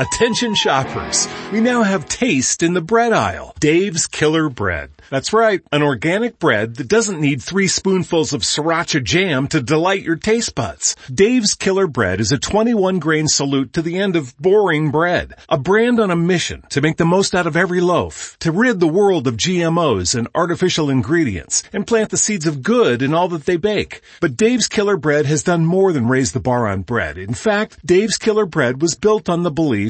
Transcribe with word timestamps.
Attention 0.00 0.54
shoppers. 0.54 1.28
We 1.52 1.60
now 1.60 1.82
have 1.82 2.08
taste 2.08 2.62
in 2.62 2.72
the 2.72 2.80
bread 2.80 3.12
aisle. 3.12 3.54
Dave's 3.60 4.06
Killer 4.06 4.48
Bread. 4.48 4.90
That's 5.10 5.34
right, 5.34 5.60
an 5.72 5.82
organic 5.82 6.38
bread 6.38 6.76
that 6.76 6.88
doesn't 6.88 7.20
need 7.20 7.42
three 7.42 7.66
spoonfuls 7.66 8.32
of 8.32 8.40
sriracha 8.40 9.04
jam 9.04 9.46
to 9.48 9.60
delight 9.60 10.02
your 10.02 10.16
taste 10.16 10.54
buds. 10.54 10.96
Dave's 11.12 11.52
Killer 11.52 11.86
Bread 11.86 12.18
is 12.18 12.32
a 12.32 12.38
21 12.38 12.98
grain 12.98 13.28
salute 13.28 13.74
to 13.74 13.82
the 13.82 13.98
end 13.98 14.16
of 14.16 14.34
boring 14.38 14.90
bread. 14.90 15.34
A 15.50 15.58
brand 15.58 16.00
on 16.00 16.10
a 16.10 16.16
mission 16.16 16.62
to 16.70 16.80
make 16.80 16.96
the 16.96 17.04
most 17.04 17.34
out 17.34 17.46
of 17.46 17.56
every 17.56 17.82
loaf, 17.82 18.38
to 18.38 18.52
rid 18.52 18.80
the 18.80 18.88
world 18.88 19.26
of 19.26 19.36
GMOs 19.36 20.14
and 20.14 20.28
artificial 20.34 20.88
ingredients, 20.88 21.62
and 21.74 21.86
plant 21.86 22.08
the 22.08 22.16
seeds 22.16 22.46
of 22.46 22.62
good 22.62 23.02
in 23.02 23.12
all 23.12 23.28
that 23.28 23.44
they 23.44 23.58
bake. 23.58 24.00
But 24.22 24.38
Dave's 24.38 24.68
Killer 24.68 24.96
Bread 24.96 25.26
has 25.26 25.42
done 25.42 25.66
more 25.66 25.92
than 25.92 26.08
raise 26.08 26.32
the 26.32 26.40
bar 26.40 26.68
on 26.68 26.82
bread. 26.82 27.18
In 27.18 27.34
fact, 27.34 27.84
Dave's 27.84 28.16
Killer 28.16 28.46
Bread 28.46 28.80
was 28.80 28.94
built 28.94 29.28
on 29.28 29.42
the 29.42 29.50
belief 29.50 29.89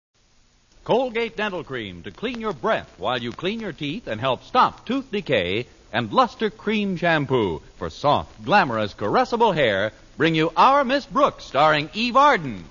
Colgate 0.91 1.37
Dental 1.37 1.63
Cream 1.63 2.03
to 2.03 2.11
clean 2.11 2.41
your 2.41 2.51
breath 2.51 2.93
while 2.97 3.17
you 3.17 3.31
clean 3.31 3.61
your 3.61 3.71
teeth 3.71 4.07
and 4.07 4.19
help 4.19 4.43
stop 4.43 4.85
tooth 4.85 5.09
decay. 5.09 5.65
And 5.93 6.11
Luster 6.11 6.49
Cream 6.49 6.97
Shampoo 6.97 7.61
for 7.77 7.89
soft, 7.89 8.43
glamorous, 8.43 8.93
caressable 8.93 9.55
hair 9.55 9.93
bring 10.17 10.35
you 10.35 10.51
Our 10.57 10.83
Miss 10.83 11.05
Brooks 11.05 11.45
starring 11.45 11.89
Eve 11.93 12.17
Arden. 12.17 12.65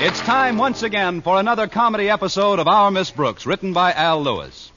It's 0.00 0.20
time 0.20 0.56
once 0.56 0.82
again 0.82 1.20
for 1.20 1.38
another 1.38 1.66
comedy 1.66 2.08
episode 2.08 2.58
of 2.58 2.66
Our 2.66 2.90
Miss 2.90 3.10
Brooks, 3.10 3.44
written 3.44 3.74
by 3.74 3.92
Al 3.92 4.22
Lewis. 4.22 4.72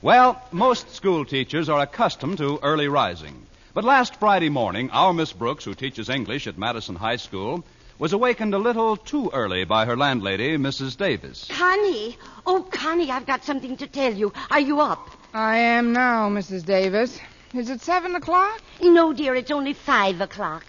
Well, 0.00 0.40
most 0.52 0.94
school 0.94 1.24
teachers 1.24 1.68
are 1.68 1.80
accustomed 1.80 2.38
to 2.38 2.60
early 2.62 2.86
rising. 2.86 3.47
But 3.78 3.84
last 3.84 4.16
Friday 4.16 4.48
morning, 4.48 4.90
our 4.90 5.14
Miss 5.14 5.32
Brooks, 5.32 5.64
who 5.64 5.72
teaches 5.72 6.08
English 6.08 6.48
at 6.48 6.58
Madison 6.58 6.96
High 6.96 7.14
School, 7.14 7.62
was 7.96 8.12
awakened 8.12 8.52
a 8.52 8.58
little 8.58 8.96
too 8.96 9.30
early 9.32 9.62
by 9.62 9.84
her 9.84 9.96
landlady, 9.96 10.56
Mrs. 10.56 10.96
Davis. 10.96 11.46
Connie! 11.48 12.18
Oh, 12.44 12.66
Connie, 12.68 13.12
I've 13.12 13.24
got 13.24 13.44
something 13.44 13.76
to 13.76 13.86
tell 13.86 14.12
you. 14.12 14.32
Are 14.50 14.58
you 14.58 14.80
up? 14.80 15.08
I 15.32 15.58
am 15.58 15.92
now, 15.92 16.28
Mrs. 16.28 16.64
Davis. 16.64 17.20
Is 17.54 17.70
it 17.70 17.80
seven 17.80 18.16
o'clock? 18.16 18.60
No, 18.82 19.12
dear, 19.12 19.36
it's 19.36 19.52
only 19.52 19.74
five 19.74 20.20
o'clock. 20.20 20.64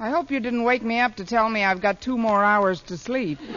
I 0.00 0.08
hope 0.08 0.30
you 0.30 0.40
didn't 0.40 0.64
wake 0.64 0.82
me 0.82 1.00
up 1.00 1.16
to 1.16 1.24
tell 1.26 1.50
me 1.50 1.62
I've 1.62 1.82
got 1.82 2.00
two 2.00 2.16
more 2.16 2.42
hours 2.42 2.80
to 2.84 2.96
sleep. 2.96 3.38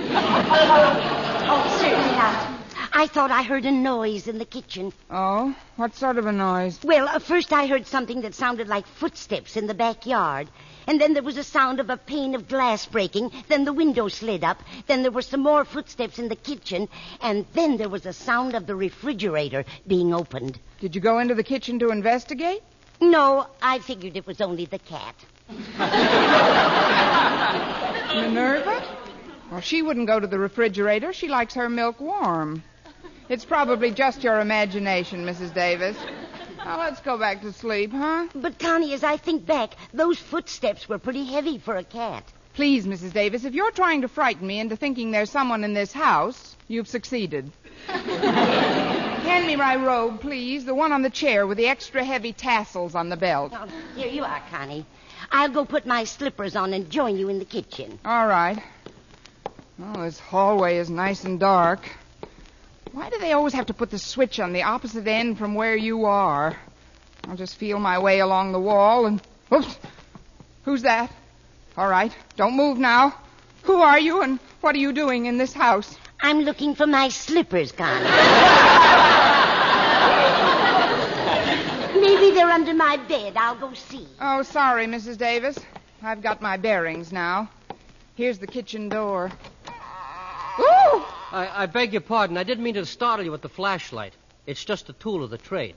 Oh, 1.49 1.77
certainly 1.79 2.11
not. 2.11 2.56
I 2.97 3.05
thought 3.05 3.29
I 3.29 3.43
heard 3.43 3.65
a 3.65 3.71
noise 3.71 4.27
in 4.27 4.39
the 4.39 4.45
kitchen. 4.45 4.91
Oh? 5.11 5.55
What 5.75 5.93
sort 5.93 6.17
of 6.17 6.25
a 6.25 6.31
noise? 6.31 6.79
Well, 6.83 7.07
uh, 7.07 7.19
first 7.19 7.53
I 7.53 7.67
heard 7.67 7.85
something 7.85 8.21
that 8.21 8.33
sounded 8.33 8.67
like 8.67 8.87
footsteps 8.87 9.55
in 9.55 9.67
the 9.67 9.75
backyard. 9.75 10.47
And 10.87 10.99
then 10.99 11.13
there 11.13 11.21
was 11.21 11.37
a 11.37 11.43
sound 11.43 11.79
of 11.79 11.91
a 11.91 11.97
pane 11.97 12.33
of 12.33 12.47
glass 12.47 12.87
breaking. 12.87 13.31
Then 13.49 13.65
the 13.65 13.71
window 13.71 14.07
slid 14.07 14.43
up. 14.43 14.63
Then 14.87 15.03
there 15.03 15.11
were 15.11 15.21
some 15.21 15.41
more 15.41 15.63
footsteps 15.63 16.17
in 16.17 16.27
the 16.27 16.35
kitchen. 16.35 16.89
And 17.21 17.45
then 17.53 17.77
there 17.77 17.87
was 17.87 18.07
a 18.07 18.13
sound 18.13 18.55
of 18.55 18.65
the 18.65 18.75
refrigerator 18.75 19.63
being 19.85 20.11
opened. 20.11 20.57
Did 20.79 20.95
you 20.95 21.01
go 21.01 21.19
into 21.19 21.35
the 21.35 21.43
kitchen 21.43 21.77
to 21.77 21.91
investigate? 21.91 22.63
No, 22.99 23.45
I 23.61 23.77
figured 23.77 24.17
it 24.17 24.25
was 24.25 24.41
only 24.41 24.65
the 24.65 24.79
cat. 24.79 25.13
Minerva? 28.15 28.83
Well, 29.51 29.61
she 29.61 29.83
wouldn't 29.83 30.07
go 30.07 30.19
to 30.19 30.25
the 30.25 30.39
refrigerator. 30.39 31.13
She 31.13 31.27
likes 31.27 31.53
her 31.53 31.69
milk 31.69 32.01
warm. 32.01 32.63
It's 33.29 33.43
probably 33.43 33.91
just 33.91 34.23
your 34.23 34.39
imagination, 34.39 35.25
Mrs. 35.25 35.53
Davis. 35.53 35.97
Now 36.57 36.79
let's 36.79 37.01
go 37.01 37.17
back 37.17 37.41
to 37.41 37.51
sleep, 37.51 37.91
huh? 37.91 38.27
But, 38.33 38.57
Connie, 38.57 38.93
as 38.93 39.03
I 39.03 39.17
think 39.17 39.45
back, 39.45 39.73
those 39.93 40.17
footsteps 40.17 40.87
were 40.87 40.97
pretty 40.97 41.25
heavy 41.25 41.57
for 41.57 41.75
a 41.75 41.83
cat. 41.83 42.23
Please, 42.53 42.87
Mrs. 42.87 43.13
Davis, 43.13 43.43
if 43.43 43.53
you're 43.53 43.71
trying 43.71 44.01
to 44.01 44.07
frighten 44.07 44.47
me 44.47 44.59
into 44.59 44.75
thinking 44.75 45.11
there's 45.11 45.29
someone 45.29 45.63
in 45.63 45.73
this 45.73 45.91
house, 45.91 46.55
you've 46.67 46.87
succeeded. 46.87 47.51
Hand 47.87 49.45
me 49.45 49.55
my 49.55 49.75
robe, 49.75 50.21
please. 50.21 50.65
The 50.65 50.73
one 50.73 50.91
on 50.91 51.01
the 51.01 51.09
chair 51.09 51.45
with 51.45 51.57
the 51.57 51.67
extra 51.67 52.03
heavy 52.03 52.33
tassels 52.33 52.95
on 52.95 53.09
the 53.09 53.17
belt. 53.17 53.53
Oh, 53.55 53.67
here 53.95 54.07
you 54.07 54.23
are, 54.23 54.41
Connie. 54.49 54.85
I'll 55.31 55.49
go 55.49 55.65
put 55.65 55.85
my 55.85 56.05
slippers 56.05 56.55
on 56.55 56.73
and 56.73 56.89
join 56.89 57.17
you 57.17 57.29
in 57.29 57.39
the 57.39 57.45
kitchen. 57.45 57.99
All 58.05 58.25
right. 58.25 58.57
Oh, 59.81 60.03
this 60.03 60.19
hallway 60.19 60.77
is 60.77 60.89
nice 60.89 61.25
and 61.25 61.39
dark. 61.39 61.81
Why 62.91 63.09
do 63.09 63.17
they 63.19 63.31
always 63.33 63.53
have 63.53 63.67
to 63.67 63.73
put 63.73 63.89
the 63.89 63.99
switch 63.99 64.39
on 64.39 64.53
the 64.53 64.63
opposite 64.63 65.07
end 65.07 65.37
from 65.37 65.55
where 65.55 65.75
you 65.75 66.05
are? 66.05 66.57
I'll 67.27 67.35
just 67.35 67.55
feel 67.55 67.79
my 67.79 67.99
way 67.99 68.19
along 68.19 68.51
the 68.51 68.59
wall 68.59 69.05
and. 69.05 69.21
Oops! 69.53 69.77
Who's 70.63 70.81
that? 70.83 71.11
All 71.77 71.87
right. 71.87 72.15
Don't 72.35 72.55
move 72.55 72.77
now. 72.77 73.15
Who 73.63 73.81
are 73.81 73.99
you 73.99 74.21
and 74.21 74.39
what 74.61 74.75
are 74.75 74.79
you 74.79 74.93
doing 74.93 75.25
in 75.25 75.37
this 75.37 75.53
house? 75.53 75.97
I'm 76.19 76.41
looking 76.41 76.75
for 76.75 76.87
my 76.87 77.09
slippers, 77.09 77.71
Connie. 77.71 78.03
Maybe 82.01 82.31
they're 82.35 82.49
under 82.49 82.73
my 82.73 82.97
bed. 82.97 83.37
I'll 83.37 83.55
go 83.55 83.73
see. 83.73 84.07
Oh, 84.19 84.41
sorry, 84.43 84.87
Mrs. 84.87 85.17
Davis. 85.17 85.57
I've 86.01 86.21
got 86.21 86.41
my 86.41 86.57
bearings 86.57 87.11
now. 87.11 87.49
Here's 88.15 88.39
the 88.39 88.47
kitchen 88.47 88.89
door. 88.89 89.31
Ooh! 90.59 91.03
I, 91.31 91.63
I 91.63 91.65
beg 91.65 91.91
your 91.93 92.01
pardon. 92.01 92.37
I 92.37 92.43
didn't 92.43 92.63
mean 92.63 92.75
to 92.75 92.85
startle 92.85 93.25
you 93.25 93.31
with 93.31 93.41
the 93.41 93.49
flashlight. 93.49 94.13
It's 94.45 94.63
just 94.63 94.89
a 94.89 94.93
tool 94.93 95.23
of 95.23 95.29
the 95.29 95.37
trade. 95.37 95.75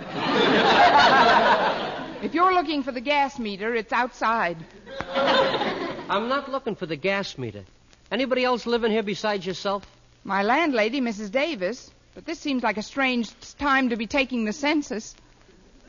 If 2.22 2.34
you're 2.34 2.52
looking 2.52 2.82
for 2.82 2.92
the 2.92 3.00
gas 3.00 3.38
meter, 3.38 3.74
it's 3.74 3.94
outside. 3.94 4.58
I'm 5.10 6.28
not 6.28 6.50
looking 6.50 6.74
for 6.76 6.84
the 6.84 6.96
gas 6.96 7.38
meter. 7.38 7.64
Anybody 8.12 8.44
else 8.44 8.66
living 8.66 8.92
here 8.92 9.02
besides 9.02 9.46
yourself? 9.46 9.86
My 10.22 10.42
landlady, 10.42 11.00
Mrs. 11.00 11.30
Davis. 11.30 11.90
But 12.14 12.26
this 12.26 12.38
seems 12.38 12.62
like 12.62 12.76
a 12.76 12.82
strange 12.82 13.30
time 13.56 13.88
to 13.88 13.96
be 13.96 14.06
taking 14.06 14.44
the 14.44 14.52
census. 14.52 15.14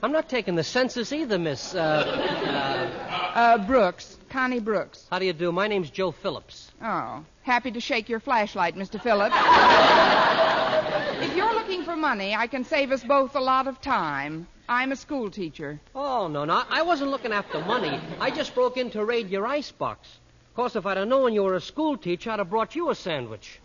I'm 0.02 0.14
not 0.14 0.30
taking 0.30 0.56
the 0.56 0.64
census 0.64 1.12
either, 1.12 1.38
Miss. 1.38 1.76
Uh, 1.76 1.80
Uh, 1.82 3.11
Uh, 3.34 3.58
Brooks. 3.60 4.18
Connie 4.30 4.60
Brooks. 4.60 5.08
how 5.10 5.18
do 5.20 5.26
you 5.26 5.32
do? 5.34 5.52
My 5.52 5.68
name's 5.68 5.90
Joe 5.90 6.12
Phillips. 6.12 6.72
Oh, 6.82 7.24
happy 7.44 7.72
to 7.72 7.80
shake 7.80 8.10
your 8.10 8.20
flashlight, 8.20 8.76
Mr. 8.76 9.02
Phillips. 9.02 9.36
if 11.22 11.36
you're 11.36 11.54
looking 11.54 11.84
for 11.84 11.96
money, 11.96 12.36
I 12.36 12.48
can 12.48 12.66
save 12.66 12.92
us 12.92 13.04
both 13.04 13.36
a 13.36 13.40
lot 13.40 13.68
of 13.68 13.80
time. 13.80 14.48
I'm 14.68 14.92
a 14.92 14.96
school 14.98 15.32
teacher. 15.32 15.80
Oh, 15.96 16.28
no, 16.28 16.44
no. 16.44 16.64
I 16.70 16.82
wasn't 16.82 17.12
looking 17.12 17.32
after 17.32 17.60
money. 17.62 18.00
I 18.20 18.32
just 18.32 18.54
broke 18.54 18.76
in 18.78 18.90
to 18.92 19.06
raid 19.06 19.30
your 19.30 19.48
icebox. 19.48 20.08
Of 20.50 20.56
course, 20.56 20.76
if 20.76 20.86
I'd 20.86 20.98
have 20.98 21.08
known 21.08 21.34
you 21.34 21.44
were 21.44 21.56
a 21.56 21.62
school 21.62 21.98
teacher, 21.98 22.32
I'd 22.32 22.40
have 22.40 22.50
brought 22.50 22.76
you 22.76 22.90
a 22.90 22.96
sandwich. 22.96 23.62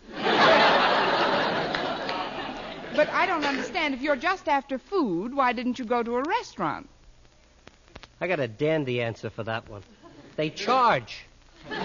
But 2.95 3.09
I 3.09 3.25
don't 3.27 3.43
understand. 3.45 3.93
If 3.93 4.01
you're 4.01 4.15
just 4.15 4.47
after 4.47 4.79
food, 4.79 5.33
why 5.33 5.51
didn't 5.53 5.77
you 5.77 5.85
go 5.85 6.01
to 6.03 6.15
a 6.15 6.23
restaurant? 6.23 6.89
I 8.19 8.27
got 8.27 8.39
a 8.39 8.47
dandy 8.47 9.01
answer 9.01 9.29
for 9.29 9.43
that 9.43 9.69
one. 9.69 9.83
They 10.35 10.49
charge. 10.49 11.25
you 11.69 11.75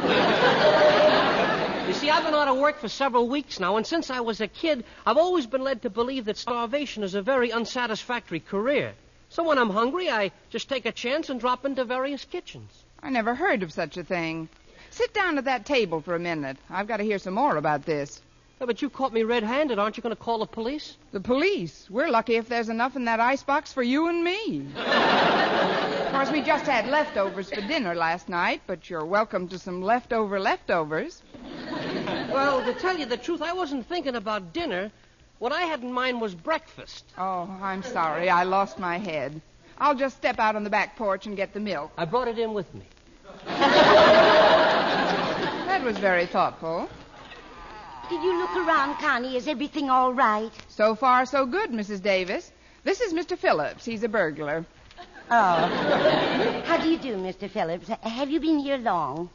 see, 1.94 2.08
I've 2.08 2.24
been 2.24 2.34
out 2.34 2.48
of 2.48 2.56
work 2.58 2.78
for 2.78 2.88
several 2.88 3.28
weeks 3.28 3.60
now, 3.60 3.76
and 3.76 3.86
since 3.86 4.08
I 4.10 4.20
was 4.20 4.40
a 4.40 4.48
kid, 4.48 4.84
I've 5.04 5.18
always 5.18 5.46
been 5.46 5.62
led 5.62 5.82
to 5.82 5.90
believe 5.90 6.24
that 6.26 6.38
starvation 6.38 7.02
is 7.02 7.14
a 7.14 7.22
very 7.22 7.52
unsatisfactory 7.52 8.40
career. 8.40 8.94
So 9.28 9.42
when 9.42 9.58
I'm 9.58 9.70
hungry, 9.70 10.10
I 10.10 10.30
just 10.50 10.68
take 10.68 10.86
a 10.86 10.92
chance 10.92 11.28
and 11.28 11.40
drop 11.40 11.64
into 11.64 11.84
various 11.84 12.24
kitchens. 12.24 12.84
I 13.02 13.10
never 13.10 13.34
heard 13.34 13.62
of 13.62 13.72
such 13.72 13.96
a 13.96 14.04
thing. 14.04 14.48
Sit 14.90 15.12
down 15.14 15.38
at 15.38 15.44
that 15.46 15.66
table 15.66 16.00
for 16.00 16.14
a 16.14 16.18
minute. 16.18 16.56
I've 16.70 16.86
got 16.86 16.98
to 16.98 17.04
hear 17.04 17.18
some 17.18 17.34
more 17.34 17.56
about 17.56 17.84
this. 17.84 18.22
Yeah, 18.60 18.66
but 18.66 18.80
you 18.80 18.90
caught 18.90 19.12
me 19.12 19.22
red-handed. 19.22 19.78
Aren't 19.78 19.96
you 19.96 20.02
going 20.02 20.14
to 20.14 20.22
call 20.22 20.38
the 20.38 20.46
police? 20.46 20.96
The 21.12 21.20
police? 21.20 21.88
We're 21.90 22.10
lucky 22.10 22.36
if 22.36 22.48
there's 22.48 22.68
enough 22.68 22.94
in 22.94 23.06
that 23.06 23.20
icebox 23.20 23.72
for 23.72 23.82
you 23.82 24.08
and 24.08 24.22
me. 24.22 24.66
of 26.22 26.28
course, 26.28 26.38
we 26.40 26.46
just 26.46 26.66
had 26.66 26.86
leftovers 26.86 27.50
for 27.50 27.60
dinner 27.62 27.96
last 27.96 28.28
night, 28.28 28.62
but 28.68 28.88
you're 28.88 29.04
welcome 29.04 29.48
to 29.48 29.58
some 29.58 29.82
leftover 29.82 30.38
leftovers. 30.38 31.20
Well, 32.30 32.64
to 32.64 32.72
tell 32.74 32.96
you 32.96 33.06
the 33.06 33.16
truth, 33.16 33.42
I 33.42 33.52
wasn't 33.52 33.88
thinking 33.88 34.14
about 34.14 34.52
dinner. 34.52 34.92
What 35.40 35.50
I 35.50 35.62
had 35.62 35.82
in 35.82 35.92
mind 35.92 36.20
was 36.20 36.32
breakfast. 36.36 37.04
Oh, 37.18 37.50
I'm 37.60 37.82
sorry. 37.82 38.30
I 38.30 38.44
lost 38.44 38.78
my 38.78 38.98
head. 38.98 39.40
I'll 39.78 39.96
just 39.96 40.16
step 40.16 40.38
out 40.38 40.54
on 40.54 40.62
the 40.62 40.70
back 40.70 40.94
porch 40.94 41.26
and 41.26 41.36
get 41.36 41.54
the 41.54 41.58
milk. 41.58 41.90
I 41.98 42.04
brought 42.04 42.28
it 42.28 42.38
in 42.38 42.54
with 42.54 42.72
me. 42.72 42.84
That 45.72 45.82
was 45.82 45.98
very 45.98 46.26
thoughtful. 46.26 46.88
Did 48.08 48.22
you 48.22 48.38
look 48.38 48.54
around, 48.54 48.94
Connie? 48.98 49.36
Is 49.36 49.48
everything 49.48 49.90
all 49.90 50.12
right? 50.14 50.52
So 50.68 50.94
far, 50.94 51.26
so 51.26 51.46
good, 51.46 51.70
Mrs. 51.70 52.00
Davis. 52.00 52.52
This 52.84 53.00
is 53.00 53.12
Mr. 53.12 53.36
Phillips. 53.36 53.84
He's 53.84 54.04
a 54.04 54.08
burglar. 54.08 54.64
Oh. 55.30 56.62
How 56.66 56.76
do 56.78 56.90
you 56.90 56.98
do, 56.98 57.16
Mr. 57.16 57.48
Phillips? 57.50 57.88
Have 57.88 58.30
you 58.30 58.40
been 58.40 58.58
here 58.58 58.78
long? 58.78 59.30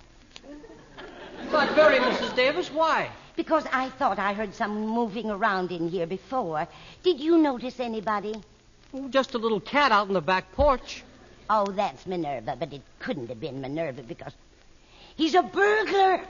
Not 1.52 1.74
very, 1.76 1.98
Mrs. 1.98 2.36
Davis. 2.36 2.72
Why? 2.72 3.10
Because 3.36 3.66
I 3.72 3.90
thought 3.90 4.20
I 4.20 4.34
heard 4.34 4.54
someone 4.54 4.88
moving 4.88 5.30
around 5.30 5.72
in 5.72 5.88
here 5.88 6.08
before. 6.08 6.68
Did 7.04 7.20
you 7.20 7.38
notice 7.38 7.80
anybody? 7.80 8.36
Oh, 8.94 9.08
just 9.10 9.34
a 9.36 9.38
little 9.38 9.60
cat 9.60 9.92
out 9.92 10.08
on 10.08 10.14
the 10.14 10.22
back 10.22 10.52
porch. 10.54 11.04
Oh, 11.50 11.66
that's 11.68 12.06
Minerva, 12.06 12.56
but 12.60 12.74
it 12.74 12.82
couldn't 13.00 13.28
have 13.30 13.40
been 13.40 13.62
Minerva 13.62 14.02
because 14.02 14.34
he's 15.16 15.36
a 15.36 15.44
burglar. 15.44 16.22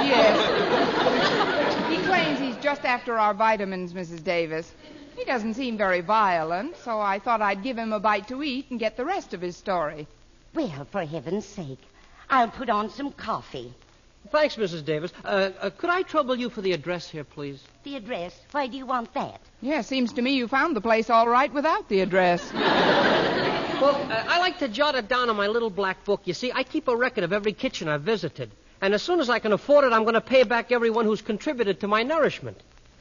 Yes. 0.00 1.90
he 1.90 1.98
claims 2.06 2.38
he's 2.38 2.56
just 2.62 2.84
after 2.84 3.18
our 3.18 3.34
vitamins, 3.34 3.92
Mrs. 3.92 4.24
Davis. 4.24 4.72
He 5.16 5.24
doesn't 5.24 5.54
seem 5.54 5.76
very 5.76 6.00
violent, 6.00 6.76
so 6.78 7.00
I 7.00 7.18
thought 7.18 7.42
I'd 7.42 7.62
give 7.62 7.76
him 7.76 7.92
a 7.92 8.00
bite 8.00 8.28
to 8.28 8.42
eat 8.42 8.70
and 8.70 8.78
get 8.80 8.96
the 8.96 9.04
rest 9.04 9.34
of 9.34 9.40
his 9.40 9.56
story. 9.56 10.06
Well, 10.54 10.86
for 10.90 11.04
heaven's 11.04 11.44
sake, 11.44 11.78
I'll 12.28 12.48
put 12.48 12.70
on 12.70 12.90
some 12.90 13.12
coffee. 13.12 13.72
Thanks, 14.30 14.56
Mrs. 14.56 14.84
Davis. 14.84 15.12
Uh, 15.24 15.50
uh, 15.60 15.70
could 15.70 15.90
I 15.90 16.02
trouble 16.02 16.36
you 16.36 16.50
for 16.50 16.60
the 16.60 16.72
address 16.72 17.08
here, 17.08 17.24
please? 17.24 17.62
The 17.84 17.96
address? 17.96 18.38
Why 18.50 18.66
do 18.66 18.76
you 18.76 18.86
want 18.86 19.12
that? 19.14 19.40
Yeah, 19.62 19.80
seems 19.80 20.12
to 20.14 20.22
me 20.22 20.32
you 20.36 20.46
found 20.46 20.76
the 20.76 20.80
place 20.80 21.08
all 21.10 21.28
right 21.28 21.52
without 21.52 21.88
the 21.88 22.00
address. 22.00 22.52
Well, 23.80 23.94
uh, 23.94 24.24
I 24.28 24.40
like 24.40 24.58
to 24.58 24.68
jot 24.68 24.94
it 24.94 25.08
down 25.08 25.30
in 25.30 25.36
my 25.36 25.46
little 25.46 25.70
black 25.70 26.04
book. 26.04 26.20
You 26.26 26.34
see, 26.34 26.52
I 26.54 26.64
keep 26.64 26.86
a 26.86 26.94
record 26.94 27.24
of 27.24 27.32
every 27.32 27.54
kitchen 27.54 27.88
I've 27.88 28.02
visited. 28.02 28.50
And 28.82 28.92
as 28.92 29.02
soon 29.02 29.20
as 29.20 29.30
I 29.30 29.38
can 29.38 29.54
afford 29.54 29.86
it, 29.86 29.92
I'm 29.94 30.02
going 30.02 30.14
to 30.14 30.20
pay 30.20 30.42
back 30.42 30.70
everyone 30.70 31.06
who's 31.06 31.22
contributed 31.22 31.80
to 31.80 31.88
my 31.88 32.02
nourishment. 32.02 32.60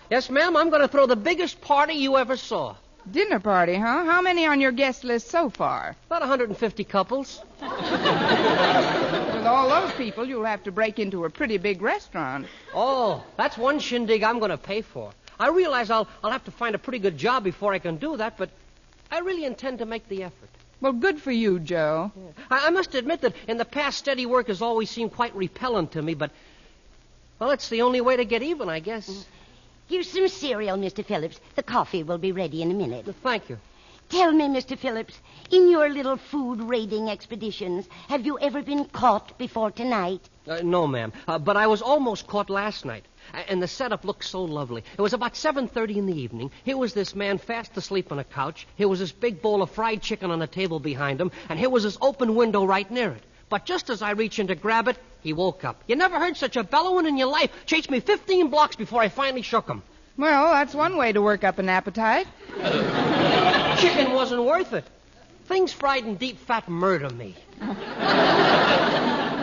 Yes, 0.09 0.29
ma'am, 0.29 0.57
I'm 0.57 0.69
going 0.71 0.81
to 0.81 0.87
throw 0.87 1.05
the 1.05 1.15
biggest 1.15 1.61
party 1.61 1.93
you 1.93 2.17
ever 2.17 2.35
saw. 2.35 2.75
Dinner 3.09 3.39
party, 3.39 3.75
huh? 3.75 4.05
How 4.05 4.21
many 4.21 4.47
on 4.47 4.59
your 4.59 4.71
guest 4.71 5.03
list 5.03 5.29
so 5.29 5.49
far? 5.49 5.95
About 6.07 6.21
150 6.21 6.83
couples. 6.83 7.41
With 7.61 7.71
all 9.45 9.69
those 9.69 9.91
people, 9.93 10.25
you'll 10.25 10.45
have 10.45 10.63
to 10.63 10.71
break 10.71 10.97
into 10.97 11.25
a 11.25 11.29
pretty 11.29 11.57
big 11.59 11.83
restaurant. 11.83 12.47
Oh, 12.73 13.23
that's 13.37 13.55
one 13.57 13.79
shindig 13.79 14.23
I'm 14.23 14.39
going 14.39 14.49
to 14.51 14.57
pay 14.57 14.81
for. 14.81 15.11
I 15.39 15.49
realize 15.49 15.91
I'll, 15.91 16.07
I'll 16.23 16.31
have 16.31 16.45
to 16.45 16.51
find 16.51 16.73
a 16.73 16.79
pretty 16.79 16.99
good 16.99 17.17
job 17.17 17.43
before 17.43 17.73
I 17.73 17.79
can 17.79 17.97
do 17.97 18.17
that, 18.17 18.35
but 18.37 18.49
I 19.11 19.19
really 19.19 19.45
intend 19.45 19.77
to 19.79 19.85
make 19.85 20.09
the 20.09 20.23
effort. 20.23 20.49
Well, 20.81 20.93
good 20.93 21.21
for 21.21 21.31
you, 21.31 21.59
Joe. 21.59 22.11
I, 22.49 22.67
I 22.67 22.69
must 22.71 22.95
admit 22.95 23.21
that 23.21 23.33
in 23.47 23.57
the 23.57 23.65
past, 23.65 23.99
steady 23.99 24.25
work 24.25 24.47
has 24.47 24.61
always 24.61 24.89
seemed 24.89 25.13
quite 25.13 25.35
repellent 25.35 25.91
to 25.93 26.01
me, 26.01 26.15
but, 26.15 26.31
well, 27.37 27.51
it's 27.51 27.69
the 27.69 27.83
only 27.83 28.01
way 28.01 28.17
to 28.17 28.25
get 28.25 28.41
even, 28.41 28.69
I 28.69 28.79
guess. 28.79 29.07
Mm. 29.07 29.23
Here's 29.89 30.07
some 30.07 30.27
cereal, 30.27 30.77
Mr. 30.77 31.03
Phillips. 31.03 31.39
The 31.55 31.63
coffee 31.63 32.03
will 32.03 32.19
be 32.19 32.31
ready 32.31 32.61
in 32.61 32.69
a 32.69 32.75
minute. 32.75 33.07
Thank 33.23 33.49
you. 33.49 33.57
Tell 34.07 34.31
me, 34.31 34.45
Mr. 34.45 34.77
Phillips, 34.77 35.19
in 35.49 35.69
your 35.69 35.89
little 35.89 36.17
food 36.17 36.61
raiding 36.61 37.09
expeditions, 37.09 37.87
have 38.07 38.23
you 38.23 38.37
ever 38.39 38.61
been 38.61 38.85
caught 38.85 39.37
before 39.39 39.71
tonight? 39.71 40.21
Uh, 40.47 40.61
no, 40.63 40.85
ma'am. 40.85 41.11
Uh, 41.27 41.39
but 41.39 41.57
I 41.57 41.65
was 41.65 41.81
almost 41.81 42.27
caught 42.27 42.51
last 42.51 42.85
night. 42.85 43.05
And 43.47 43.61
the 43.61 43.67
setup 43.67 44.05
looked 44.05 44.25
so 44.25 44.43
lovely. 44.43 44.83
It 44.95 45.01
was 45.01 45.13
about 45.13 45.33
7.30 45.33 45.97
in 45.97 46.05
the 46.05 46.19
evening. 46.19 46.51
Here 46.63 46.77
was 46.77 46.93
this 46.93 47.15
man 47.15 47.39
fast 47.39 47.75
asleep 47.75 48.11
on 48.11 48.19
a 48.19 48.23
couch. 48.23 48.67
Here 48.75 48.87
was 48.87 48.99
this 48.99 49.11
big 49.11 49.41
bowl 49.41 49.63
of 49.63 49.71
fried 49.71 50.03
chicken 50.03 50.29
on 50.29 50.41
a 50.41 50.47
table 50.47 50.79
behind 50.79 51.19
him. 51.19 51.31
And 51.49 51.57
here 51.57 51.69
was 51.69 51.83
this 51.83 51.97
open 51.99 52.35
window 52.35 52.63
right 52.63 52.89
near 52.89 53.11
it. 53.11 53.23
But 53.49 53.65
just 53.65 53.89
as 53.89 54.01
I 54.01 54.11
reached 54.11 54.39
in 54.39 54.47
to 54.47 54.55
grab 54.55 54.87
it, 54.87 54.97
he 55.21 55.33
woke 55.33 55.65
up. 55.65 55.83
You 55.87 55.95
never 55.95 56.19
heard 56.19 56.37
such 56.37 56.55
a 56.55 56.63
bellowing 56.63 57.07
in 57.07 57.17
your 57.17 57.27
life. 57.27 57.51
Chased 57.65 57.89
me 57.89 57.99
15 57.99 58.49
blocks 58.49 58.75
before 58.75 59.01
I 59.01 59.09
finally 59.09 59.41
shook 59.41 59.67
him. 59.67 59.81
Well, 60.17 60.51
that's 60.51 60.75
one 60.75 60.97
way 60.97 61.11
to 61.13 61.21
work 61.21 61.43
up 61.43 61.59
an 61.59 61.69
appetite. 61.69 62.27
Chicken 63.79 64.13
wasn't 64.13 64.43
worth 64.43 64.73
it. 64.73 64.85
Things 65.45 65.73
fried 65.73 66.05
in 66.05 66.15
deep 66.15 66.37
fat 66.39 66.69
murder 66.69 67.09
me. 67.09 67.35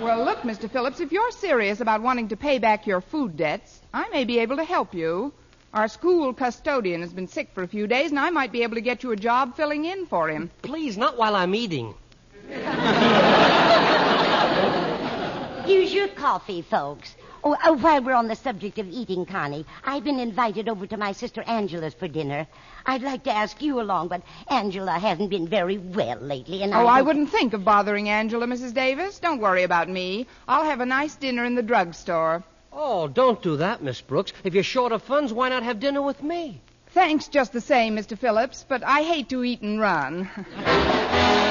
Well, 0.00 0.24
look, 0.26 0.40
Mr. 0.42 0.70
Phillips, 0.70 1.00
if 1.00 1.10
you're 1.10 1.30
serious 1.30 1.80
about 1.80 2.02
wanting 2.02 2.28
to 2.28 2.36
pay 2.36 2.58
back 2.58 2.86
your 2.86 3.00
food 3.00 3.36
debts, 3.36 3.80
I 3.94 4.08
may 4.10 4.24
be 4.24 4.40
able 4.40 4.56
to 4.56 4.64
help 4.64 4.94
you. 4.94 5.32
Our 5.72 5.88
school 5.88 6.34
custodian 6.34 7.00
has 7.00 7.12
been 7.12 7.28
sick 7.28 7.50
for 7.54 7.62
a 7.62 7.66
few 7.66 7.86
days, 7.86 8.10
and 8.10 8.20
I 8.20 8.28
might 8.30 8.52
be 8.52 8.62
able 8.62 8.74
to 8.74 8.82
get 8.82 9.02
you 9.02 9.12
a 9.12 9.16
job 9.16 9.56
filling 9.56 9.86
in 9.86 10.06
for 10.06 10.28
him. 10.28 10.50
Please, 10.60 10.98
not 10.98 11.16
while 11.16 11.34
I'm 11.34 11.54
eating. 11.54 11.94
Here's 15.66 15.92
your 15.92 16.08
coffee, 16.08 16.62
folks. 16.62 17.14
Oh, 17.42 17.56
oh, 17.64 17.74
while 17.76 18.02
we're 18.02 18.14
on 18.14 18.28
the 18.28 18.36
subject 18.36 18.78
of 18.78 18.88
eating, 18.88 19.26
Connie, 19.26 19.64
I've 19.84 20.04
been 20.04 20.18
invited 20.18 20.68
over 20.68 20.86
to 20.86 20.96
my 20.96 21.12
sister 21.12 21.42
Angela's 21.46 21.94
for 21.94 22.08
dinner. 22.08 22.46
I'd 22.84 23.02
like 23.02 23.24
to 23.24 23.32
ask 23.32 23.60
you 23.60 23.80
along, 23.80 24.08
but 24.08 24.22
Angela 24.48 24.92
hasn't 24.98 25.30
been 25.30 25.46
very 25.48 25.78
well 25.78 26.18
lately, 26.18 26.62
and 26.62 26.72
Oh, 26.74 26.86
I 26.86 26.98
don't- 26.98 27.06
wouldn't 27.06 27.30
think 27.30 27.52
of 27.52 27.64
bothering 27.64 28.08
Angela, 28.08 28.46
Mrs. 28.46 28.74
Davis. 28.74 29.18
Don't 29.18 29.40
worry 29.40 29.62
about 29.64 29.88
me. 29.88 30.26
I'll 30.48 30.64
have 30.64 30.80
a 30.80 30.86
nice 30.86 31.14
dinner 31.16 31.44
in 31.44 31.54
the 31.54 31.62
drugstore. 31.62 32.42
Oh, 32.72 33.08
don't 33.08 33.42
do 33.42 33.56
that, 33.58 33.82
Miss 33.82 34.00
Brooks. 34.00 34.32
If 34.44 34.54
you're 34.54 34.62
short 34.62 34.92
of 34.92 35.02
funds, 35.02 35.32
why 35.32 35.48
not 35.48 35.62
have 35.62 35.80
dinner 35.80 36.02
with 36.02 36.22
me? 36.22 36.60
Thanks 36.88 37.28
just 37.28 37.52
the 37.52 37.60
same, 37.60 37.96
Mr. 37.96 38.16
Phillips, 38.18 38.64
but 38.68 38.82
I 38.84 39.02
hate 39.02 39.28
to 39.30 39.44
eat 39.44 39.62
and 39.62 39.80
run. 39.80 40.30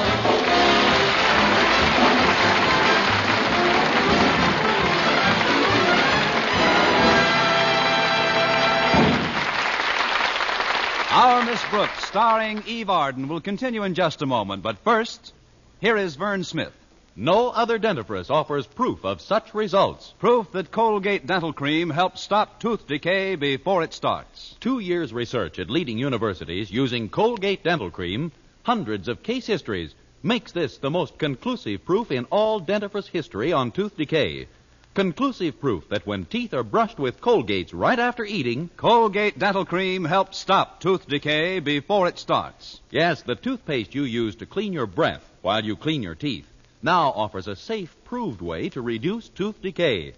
Our 11.16 11.46
Miss 11.46 11.64
Brooks, 11.70 12.04
starring 12.04 12.62
Eve 12.66 12.90
Arden, 12.90 13.28
will 13.28 13.40
continue 13.40 13.84
in 13.84 13.94
just 13.94 14.20
a 14.20 14.26
moment. 14.26 14.62
But 14.62 14.76
first, 14.84 15.32
here 15.80 15.96
is 15.96 16.14
Vern 16.14 16.44
Smith. 16.44 16.74
No 17.16 17.48
other 17.48 17.78
dentifrice 17.78 18.28
offers 18.28 18.66
proof 18.66 19.02
of 19.02 19.22
such 19.22 19.54
results. 19.54 20.12
Proof 20.18 20.52
that 20.52 20.70
Colgate 20.70 21.26
Dental 21.26 21.54
Cream 21.54 21.88
helps 21.88 22.20
stop 22.20 22.60
tooth 22.60 22.86
decay 22.86 23.34
before 23.34 23.82
it 23.82 23.94
starts. 23.94 24.56
Two 24.60 24.78
years 24.78 25.14
research 25.14 25.58
at 25.58 25.70
leading 25.70 25.96
universities 25.96 26.70
using 26.70 27.08
Colgate 27.08 27.64
Dental 27.64 27.90
Cream, 27.90 28.30
hundreds 28.64 29.08
of 29.08 29.22
case 29.22 29.46
histories, 29.46 29.94
makes 30.22 30.52
this 30.52 30.76
the 30.76 30.90
most 30.90 31.16
conclusive 31.16 31.82
proof 31.86 32.12
in 32.12 32.26
all 32.26 32.60
dentifrice 32.60 33.08
history 33.08 33.54
on 33.54 33.72
tooth 33.72 33.96
decay. 33.96 34.48
Conclusive 34.96 35.60
proof 35.60 35.86
that 35.90 36.06
when 36.06 36.24
teeth 36.24 36.54
are 36.54 36.62
brushed 36.62 36.98
with 36.98 37.20
Colgates 37.20 37.74
right 37.74 37.98
after 37.98 38.24
eating, 38.24 38.70
Colgate 38.78 39.38
Dental 39.38 39.66
Cream 39.66 40.06
helps 40.06 40.38
stop 40.38 40.80
tooth 40.80 41.06
decay 41.06 41.60
before 41.60 42.08
it 42.08 42.18
starts. 42.18 42.80
yes, 42.90 43.20
the 43.20 43.34
toothpaste 43.34 43.94
you 43.94 44.04
use 44.04 44.34
to 44.36 44.46
clean 44.46 44.72
your 44.72 44.86
breath 44.86 45.30
while 45.42 45.62
you 45.62 45.76
clean 45.76 46.02
your 46.02 46.14
teeth 46.14 46.50
now 46.82 47.10
offers 47.10 47.46
a 47.46 47.54
safe, 47.54 47.94
proved 48.04 48.40
way 48.40 48.70
to 48.70 48.80
reduce 48.80 49.28
tooth 49.28 49.60
decay. 49.60 50.14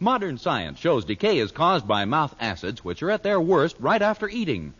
Modern 0.00 0.38
science 0.38 0.78
shows 0.78 1.04
decay 1.04 1.36
is 1.36 1.52
caused 1.52 1.86
by 1.86 2.06
mouth 2.06 2.34
acids, 2.40 2.82
which 2.82 3.02
are 3.02 3.10
at 3.10 3.24
their 3.24 3.38
worst 3.38 3.76
right 3.78 4.00
after 4.00 4.26
eating. 4.26 4.72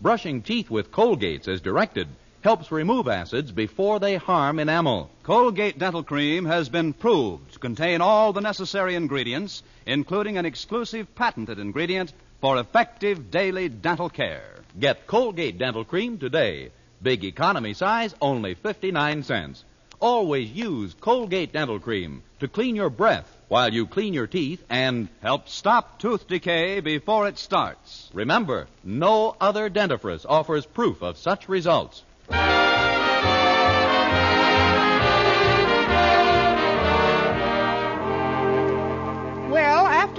Brushing 0.00 0.40
teeth 0.40 0.70
with 0.70 0.90
Colgates 0.90 1.48
as 1.48 1.60
directed 1.60 2.08
helps 2.46 2.70
remove 2.70 3.08
acids 3.08 3.50
before 3.50 3.98
they 3.98 4.14
harm 4.14 4.60
enamel. 4.60 5.10
Colgate 5.24 5.80
Dental 5.80 6.04
Cream 6.04 6.44
has 6.44 6.68
been 6.68 6.92
proved 6.92 7.52
to 7.52 7.58
contain 7.58 8.00
all 8.00 8.32
the 8.32 8.40
necessary 8.40 8.94
ingredients, 8.94 9.64
including 9.84 10.38
an 10.38 10.46
exclusive 10.46 11.12
patented 11.16 11.58
ingredient 11.58 12.12
for 12.40 12.56
effective 12.60 13.32
daily 13.32 13.68
dental 13.68 14.08
care. 14.08 14.48
Get 14.78 15.08
Colgate 15.08 15.58
Dental 15.58 15.84
Cream 15.84 16.18
today. 16.18 16.70
Big 17.02 17.24
economy 17.24 17.74
size, 17.74 18.14
only 18.20 18.54
59 18.54 19.24
cents. 19.24 19.64
Always 19.98 20.48
use 20.48 20.94
Colgate 21.00 21.52
Dental 21.52 21.80
Cream 21.80 22.22
to 22.38 22.46
clean 22.46 22.76
your 22.76 22.90
breath 22.90 23.26
while 23.48 23.74
you 23.74 23.88
clean 23.88 24.14
your 24.14 24.28
teeth 24.28 24.62
and 24.70 25.08
Help 25.20 25.48
stop 25.48 25.98
tooth 25.98 26.28
decay 26.28 26.78
before 26.78 27.26
it 27.26 27.38
starts. 27.38 28.08
remember, 28.14 28.68
no 28.84 29.34
other 29.40 29.68
dentifrice 29.68 30.24
offers 30.28 30.64
proof 30.64 31.02
of 31.02 31.16
such 31.16 31.48
results. 31.48 32.04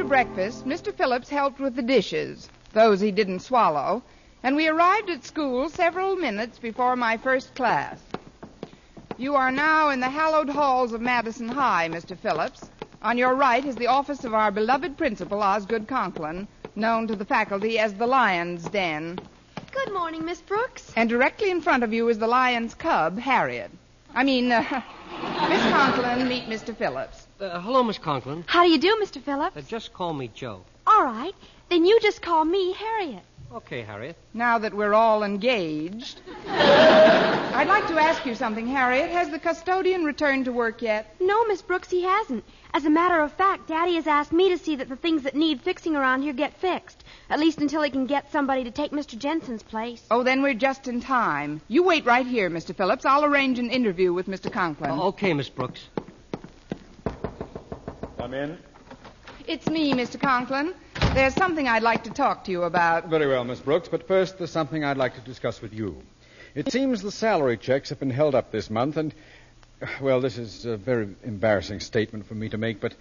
Breakfast, 0.08 0.66
Mr. 0.66 0.94
Phillips 0.94 1.28
helped 1.28 1.60
with 1.60 1.76
the 1.76 1.82
dishes, 1.82 2.50
those 2.72 3.02
he 3.02 3.12
didn't 3.12 3.42
swallow, 3.42 4.02
and 4.42 4.56
we 4.56 4.70
arrived 4.70 5.10
at 5.10 5.26
school 5.26 5.68
several 5.68 6.16
minutes 6.16 6.58
before 6.60 6.96
my 6.96 7.18
first 7.18 7.54
class. 7.56 8.00
You 9.18 9.36
are 9.36 9.52
now 9.52 9.90
in 9.90 10.00
the 10.00 10.10
hallowed 10.10 10.48
halls 10.48 10.94
of 10.94 11.02
Madison 11.02 11.50
High, 11.50 11.90
Mr. 11.90 12.18
Phillips. 12.18 12.70
On 13.02 13.18
your 13.18 13.36
right 13.36 13.66
is 13.66 13.76
the 13.76 13.88
office 13.88 14.24
of 14.24 14.34
our 14.34 14.50
beloved 14.50 14.98
principal, 14.98 15.44
Osgood 15.44 15.90
Conklin, 15.90 16.48
known 16.76 17.08
to 17.08 17.16
the 17.16 17.26
faculty 17.26 17.78
as 17.78 17.94
the 17.96 18.08
Lion's 18.08 18.64
Den. 18.70 19.20
Good 19.74 19.94
morning, 19.94 20.24
Miss 20.24 20.40
Brooks. 20.42 20.94
And 20.96 21.10
directly 21.10 21.52
in 21.52 21.60
front 21.60 21.84
of 21.84 21.92
you 21.92 22.08
is 22.08 22.18
the 22.18 22.28
lion's 22.28 22.74
cub, 22.76 23.20
Harriet. 23.20 23.72
I 24.18 24.24
mean, 24.24 24.52
uh, 24.52 24.64
Miss 25.48 25.62
Conklin, 25.72 26.28
meet 26.28 26.46
Mr. 26.46 26.76
Phillips. 26.76 27.28
Uh, 27.40 27.60
hello, 27.60 27.84
Miss 27.84 28.00
Conklin. 28.00 28.44
How 28.48 28.64
do 28.64 28.72
you 28.72 28.80
do, 28.80 29.00
Mr. 29.00 29.22
Phillips? 29.22 29.56
Uh, 29.56 29.62
just 29.62 29.94
call 29.94 30.12
me 30.12 30.32
Joe. 30.34 30.64
All 30.88 31.04
right. 31.04 31.36
Then 31.70 31.86
you 31.86 32.00
just 32.00 32.20
call 32.20 32.44
me 32.44 32.74
Harriet. 32.74 33.22
Okay, 33.54 33.84
Harriet. 33.84 34.16
Now 34.34 34.58
that 34.58 34.74
we're 34.74 34.96
all 34.96 35.24
engaged, 35.24 36.22
I'd 36.48 37.68
like 37.68 37.88
to 37.90 38.00
ask 38.00 38.26
you 38.26 38.34
something, 38.34 38.66
Harriet. 38.66 39.12
Has 39.12 39.30
the 39.30 39.38
custodian 39.38 40.04
returned 40.04 40.46
to 40.46 40.52
work 40.52 40.82
yet? 40.82 41.16
No, 41.20 41.46
Miss 41.46 41.62
Brooks, 41.62 41.92
he 41.92 42.02
hasn't. 42.02 42.44
As 42.74 42.86
a 42.86 42.90
matter 42.90 43.22
of 43.22 43.32
fact, 43.34 43.68
Daddy 43.68 43.96
has 43.96 44.08
asked 44.08 44.32
me 44.32 44.50
to 44.50 44.58
see 44.58 44.76
that 44.76 44.90
the 44.90 44.96
things 44.96 45.24
that 45.24 45.36
need 45.36 45.62
fixing 45.62 45.96
around 45.96 46.22
here 46.22 46.34
get 46.34 46.54
fixed. 46.54 47.04
At 47.30 47.40
least 47.40 47.60
until 47.60 47.82
he 47.82 47.90
can 47.90 48.06
get 48.06 48.32
somebody 48.32 48.64
to 48.66 48.72
take 48.72 48.92
Mr. 48.92 49.18
Jensen's 49.18 49.64
place. 49.64 50.04
Oh, 50.12 50.24
then 50.24 50.42
we're 50.42 50.54
just 50.54 50.88
in 50.88 51.02
time. 51.02 51.62
You 51.68 51.84
wait 51.84 52.06
right 52.06 52.26
here, 52.26 52.50
Mr. 52.50 52.76
Phillips. 52.76 53.06
I'll 53.06 53.26
arrange 53.26 53.58
an 53.60 53.70
interview 53.70 54.14
with 54.14 54.28
Mr. 54.28 54.52
Conklin. 54.52 54.92
Uh, 54.92 55.04
okay, 55.06 55.34
Miss 55.34 55.50
Brooks. 55.50 55.88
Come 58.18 58.34
in. 58.34 58.58
It's 59.48 59.68
me, 59.68 59.94
Mr. 59.94 60.20
Conklin. 60.20 60.74
There's 61.14 61.34
something 61.34 61.68
I'd 61.68 61.84
like 61.84 62.04
to 62.04 62.10
talk 62.10 62.44
to 62.46 62.52
you 62.52 62.64
about. 62.64 63.08
Very 63.08 63.28
well, 63.28 63.44
Miss 63.44 63.60
Brooks, 63.60 63.88
but 63.88 64.08
first 64.08 64.38
there's 64.38 64.52
something 64.52 64.84
I'd 64.84 64.98
like 64.98 65.16
to 65.16 65.22
discuss 65.22 65.62
with 65.62 65.74
you. 65.74 66.02
It 66.54 66.72
seems 66.72 67.02
the 67.02 67.12
salary 67.12 67.56
checks 67.56 67.90
have 67.90 68.00
been 68.00 68.10
held 68.10 68.36
up 68.36 68.52
this 68.52 68.70
month, 68.70 68.98
and, 68.98 69.14
well, 70.01 70.22
this 70.22 70.38
is 70.38 70.65
a 70.65 70.77
very 70.77 71.15
embarrassing 71.24 71.79
statement 71.79 72.27
for 72.27 72.36
me 72.36 72.50
to 72.50 72.57
make, 72.57 72.79
but 72.79 72.93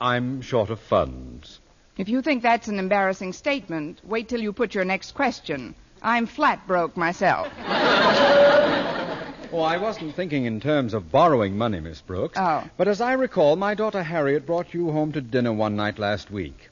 I'm 0.00 0.42
short 0.42 0.70
of 0.70 0.80
funds. 0.80 1.60
If 1.96 2.08
you 2.08 2.22
think 2.22 2.42
that's 2.42 2.68
an 2.68 2.78
embarrassing 2.78 3.32
statement, 3.32 4.00
wait 4.04 4.28
till 4.28 4.40
you 4.40 4.52
put 4.52 4.74
your 4.74 4.84
next 4.84 5.12
question. 5.12 5.74
I'm 6.02 6.26
flat 6.26 6.66
broke 6.66 6.96
myself. 6.96 7.48
Oh, 9.52 9.62
I 9.62 9.78
wasn't 9.78 10.14
thinking 10.14 10.44
in 10.44 10.60
terms 10.60 10.94
of 10.94 11.10
borrowing 11.10 11.58
money, 11.58 11.80
Miss 11.80 12.00
Brooks. 12.00 12.38
Oh. 12.38 12.62
But 12.76 12.86
as 12.86 13.00
I 13.00 13.14
recall, 13.14 13.56
my 13.56 13.74
daughter 13.74 14.00
Harriet 14.00 14.46
brought 14.46 14.72
you 14.72 14.92
home 14.92 15.10
to 15.12 15.20
dinner 15.20 15.52
one 15.52 15.74
night 15.74 15.98
last 15.98 16.30
week. 16.30 16.68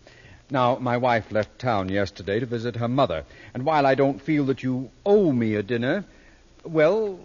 Now, 0.48 0.76
my 0.76 0.96
wife 0.96 1.32
left 1.32 1.58
town 1.58 1.88
yesterday 1.88 2.38
to 2.38 2.46
visit 2.46 2.76
her 2.76 2.86
mother, 2.86 3.24
and 3.52 3.64
while 3.64 3.84
I 3.84 3.96
don't 3.96 4.22
feel 4.22 4.46
that 4.46 4.62
you 4.62 4.90
owe 5.04 5.32
me 5.32 5.56
a 5.56 5.62
dinner, 5.64 6.04
well, 6.62 7.18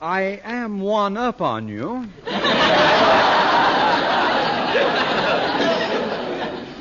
I 0.00 0.40
am 0.44 0.80
one 0.80 1.16
up 1.16 1.40
on 1.40 1.68
you. 1.68 2.08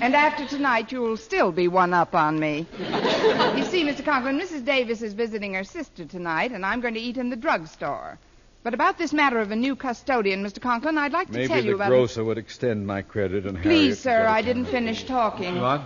And 0.01 0.15
after 0.15 0.45
tonight, 0.45 0.91
you'll 0.91 1.15
still 1.15 1.53
be 1.53 1.69
one 1.69 1.93
up 1.93 2.13
on 2.13 2.37
me. 2.37 2.67
you 2.77 3.63
see, 3.63 3.85
Mr. 3.85 4.03
Conklin, 4.03 4.37
Mrs. 4.37 4.65
Davis 4.65 5.01
is 5.01 5.13
visiting 5.13 5.53
her 5.53 5.63
sister 5.63 6.03
tonight, 6.03 6.51
and 6.51 6.65
I'm 6.65 6.81
going 6.81 6.95
to 6.95 6.99
eat 6.99 7.15
in 7.15 7.29
the 7.29 7.37
drugstore. 7.37 8.19
But 8.63 8.73
about 8.73 8.97
this 8.97 9.13
matter 9.13 9.39
of 9.39 9.51
a 9.51 9.55
new 9.55 9.77
custodian, 9.77 10.43
Mr. 10.43 10.61
Conklin, 10.61 10.97
I'd 10.97 11.13
like 11.13 11.27
to 11.27 11.33
Maybe 11.33 11.47
tell 11.47 11.63
you 11.63 11.75
about. 11.75 11.89
Maybe 11.89 11.95
the 11.95 11.95
about. 11.95 12.05
grocer 12.05 12.23
would 12.25 12.37
extend 12.37 12.85
my 12.85 13.01
credit 13.01 13.45
and 13.45 13.57
Harriet 13.57 13.63
Please, 13.63 13.99
sir, 13.99 14.25
I 14.25 14.41
didn't 14.41 14.65
finish 14.65 15.05
talking. 15.05 15.61
What? 15.61 15.81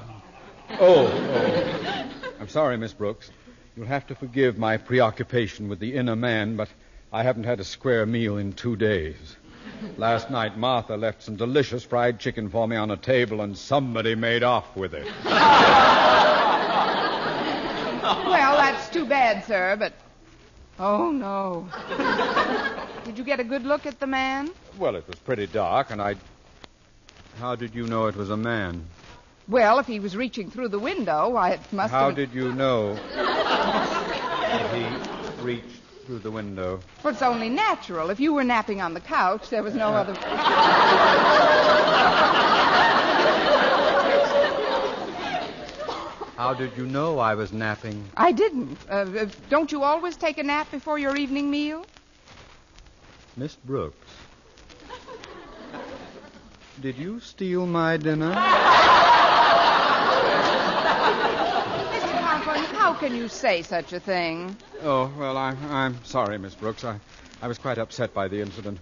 Oh, 0.80 1.08
oh. 1.08 2.10
I'm 2.40 2.50
sorry, 2.50 2.78
Miss 2.78 2.94
Brooks. 2.94 3.30
You'll 3.76 3.86
have 3.86 4.08
to 4.08 4.16
forgive 4.16 4.58
my 4.58 4.78
preoccupation 4.78 5.70
with 5.70 5.78
the 5.78 5.94
inner 5.94 6.16
man, 6.16 6.56
but 6.56 6.70
I 7.12 7.24
haven't 7.24 7.46
had 7.46 7.60
a 7.60 7.64
square 7.64 8.06
meal 8.06 8.38
in 8.38 8.54
two 8.54 8.76
days. 8.76 9.38
Last 9.98 10.30
night, 10.30 10.58
Martha 10.58 10.98
left 10.98 11.24
some 11.24 11.36
delicious 11.36 11.84
fried 11.84 12.20
chicken 12.20 12.50
for 12.50 12.68
me 12.68 12.76
on 12.76 12.92
a 12.92 12.98
table, 12.98 13.42
and 13.42 13.58
somebody 13.58 14.16
made 14.16 14.44
off 14.44 14.76
with 14.76 14.94
it. 14.94 15.06
Well, 18.26 18.58
that's 18.58 18.90
too 18.90 19.06
bad, 19.06 19.46
sir, 19.46 19.76
but. 19.78 19.94
Oh, 20.80 21.12
no. 21.12 21.68
Did 23.06 23.18
you 23.18 23.24
get 23.24 23.40
a 23.40 23.44
good 23.44 23.64
look 23.64 23.86
at 23.86 24.00
the 24.00 24.08
man? 24.08 24.52
Well, 24.78 24.96
it 24.96 25.08
was 25.08 25.18
pretty 25.20 25.48
dark, 25.48 25.92
and 25.92 26.02
I. 26.02 26.16
How 27.40 27.56
did 27.56 27.74
you 27.76 27.88
know 27.88 28.08
it 28.08 28.16
was 28.16 28.30
a 28.30 28.38
man? 28.38 28.86
Well, 29.48 29.80
if 29.80 29.88
he 29.88 30.00
was 30.00 30.16
reaching 30.16 30.52
through 30.52 30.70
the 30.70 30.80
window, 30.80 31.30
why, 31.30 31.52
it 31.52 31.62
must 31.72 31.94
How 31.94 32.08
have. 32.08 32.16
did 32.16 32.34
you 32.34 32.52
know 32.54 32.96
that 32.96 34.72
he 35.38 35.44
reached 35.44 35.82
through 36.08 36.20
the 36.20 36.32
window? 36.32 36.80
Well, 37.04 37.14
it's 37.14 37.22
only 37.22 37.50
natural. 37.50 38.10
If 38.10 38.20
you 38.20 38.34
were 38.34 38.46
napping 38.46 38.82
on 38.82 38.94
the 38.94 39.02
couch, 39.02 39.50
there 39.50 39.62
was 39.62 39.76
no 39.76 39.90
other. 39.90 40.14
How 46.38 46.54
did 46.54 46.72
you 46.78 46.86
know 46.86 47.20
I 47.20 47.36
was 47.36 47.52
napping? 47.52 48.06
I 48.16 48.32
didn't. 48.32 48.78
Uh, 48.90 48.94
uh, 48.94 49.28
don't 49.50 49.70
you 49.72 49.84
always 49.84 50.16
take 50.16 50.38
a 50.38 50.44
nap 50.44 50.72
before 50.72 50.98
your 50.98 51.18
evening 51.18 51.52
meal? 51.52 51.86
Miss 53.36 53.56
Brooks. 53.56 54.08
Did 56.82 56.96
you 56.96 57.20
steal 57.20 57.66
my 57.66 57.98
dinner? 57.98 58.32
Mr. 58.32 58.38
Conklin, 62.20 62.64
how 62.76 62.87
can 63.00 63.16
you 63.16 63.28
say 63.28 63.62
such 63.62 63.94
a 63.94 64.00
thing? 64.00 64.56
Oh, 64.82 65.12
well, 65.18 65.38
I'm, 65.38 65.58
I'm 65.72 66.04
sorry, 66.04 66.38
Miss 66.38 66.56
Brooks. 66.56 66.84
I, 66.84 67.00
I 67.42 67.48
was 67.48 67.58
quite 67.58 67.78
upset 67.78 68.14
by 68.14 68.28
the 68.28 68.42
incident. 68.42 68.80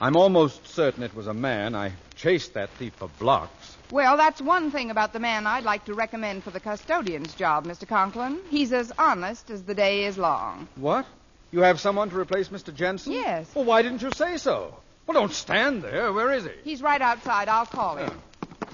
I'm 0.00 0.16
almost 0.16 0.66
certain 0.68 1.02
it 1.02 1.14
was 1.14 1.26
a 1.26 1.34
man. 1.34 1.74
I 1.74 1.92
chased 2.14 2.54
that 2.54 2.70
thief 2.70 2.92
for 2.94 3.08
blocks. 3.18 3.76
Well, 3.90 4.16
that's 4.16 4.40
one 4.40 4.70
thing 4.70 4.90
about 4.90 5.12
the 5.12 5.20
man 5.20 5.46
I'd 5.46 5.64
like 5.64 5.84
to 5.86 5.94
recommend 5.94 6.44
for 6.44 6.50
the 6.50 6.60
custodian's 6.60 7.34
job, 7.34 7.66
Mr. 7.66 7.88
Conklin. 7.88 8.38
He's 8.50 8.72
as 8.72 8.92
honest 8.98 9.50
as 9.50 9.62
the 9.62 9.74
day 9.74 10.04
is 10.04 10.18
long. 10.18 10.68
What? 10.76 11.06
You 11.50 11.60
have 11.60 11.80
someone 11.80 12.10
to 12.10 12.18
replace 12.18 12.48
Mr. 12.48 12.74
Jensen? 12.74 13.12
Yes. 13.12 13.48
Well, 13.54 13.64
why 13.64 13.82
didn't 13.82 14.02
you 14.02 14.10
say 14.14 14.36
so? 14.36 14.74
Well, 15.06 15.14
don't 15.14 15.32
stand 15.32 15.82
there. 15.82 16.12
Where 16.12 16.32
is 16.32 16.44
he? 16.44 16.50
He's 16.64 16.82
right 16.82 17.00
outside. 17.00 17.48
I'll 17.48 17.66
call 17.66 17.96
him. 17.96 18.10
Oh. 18.12 18.66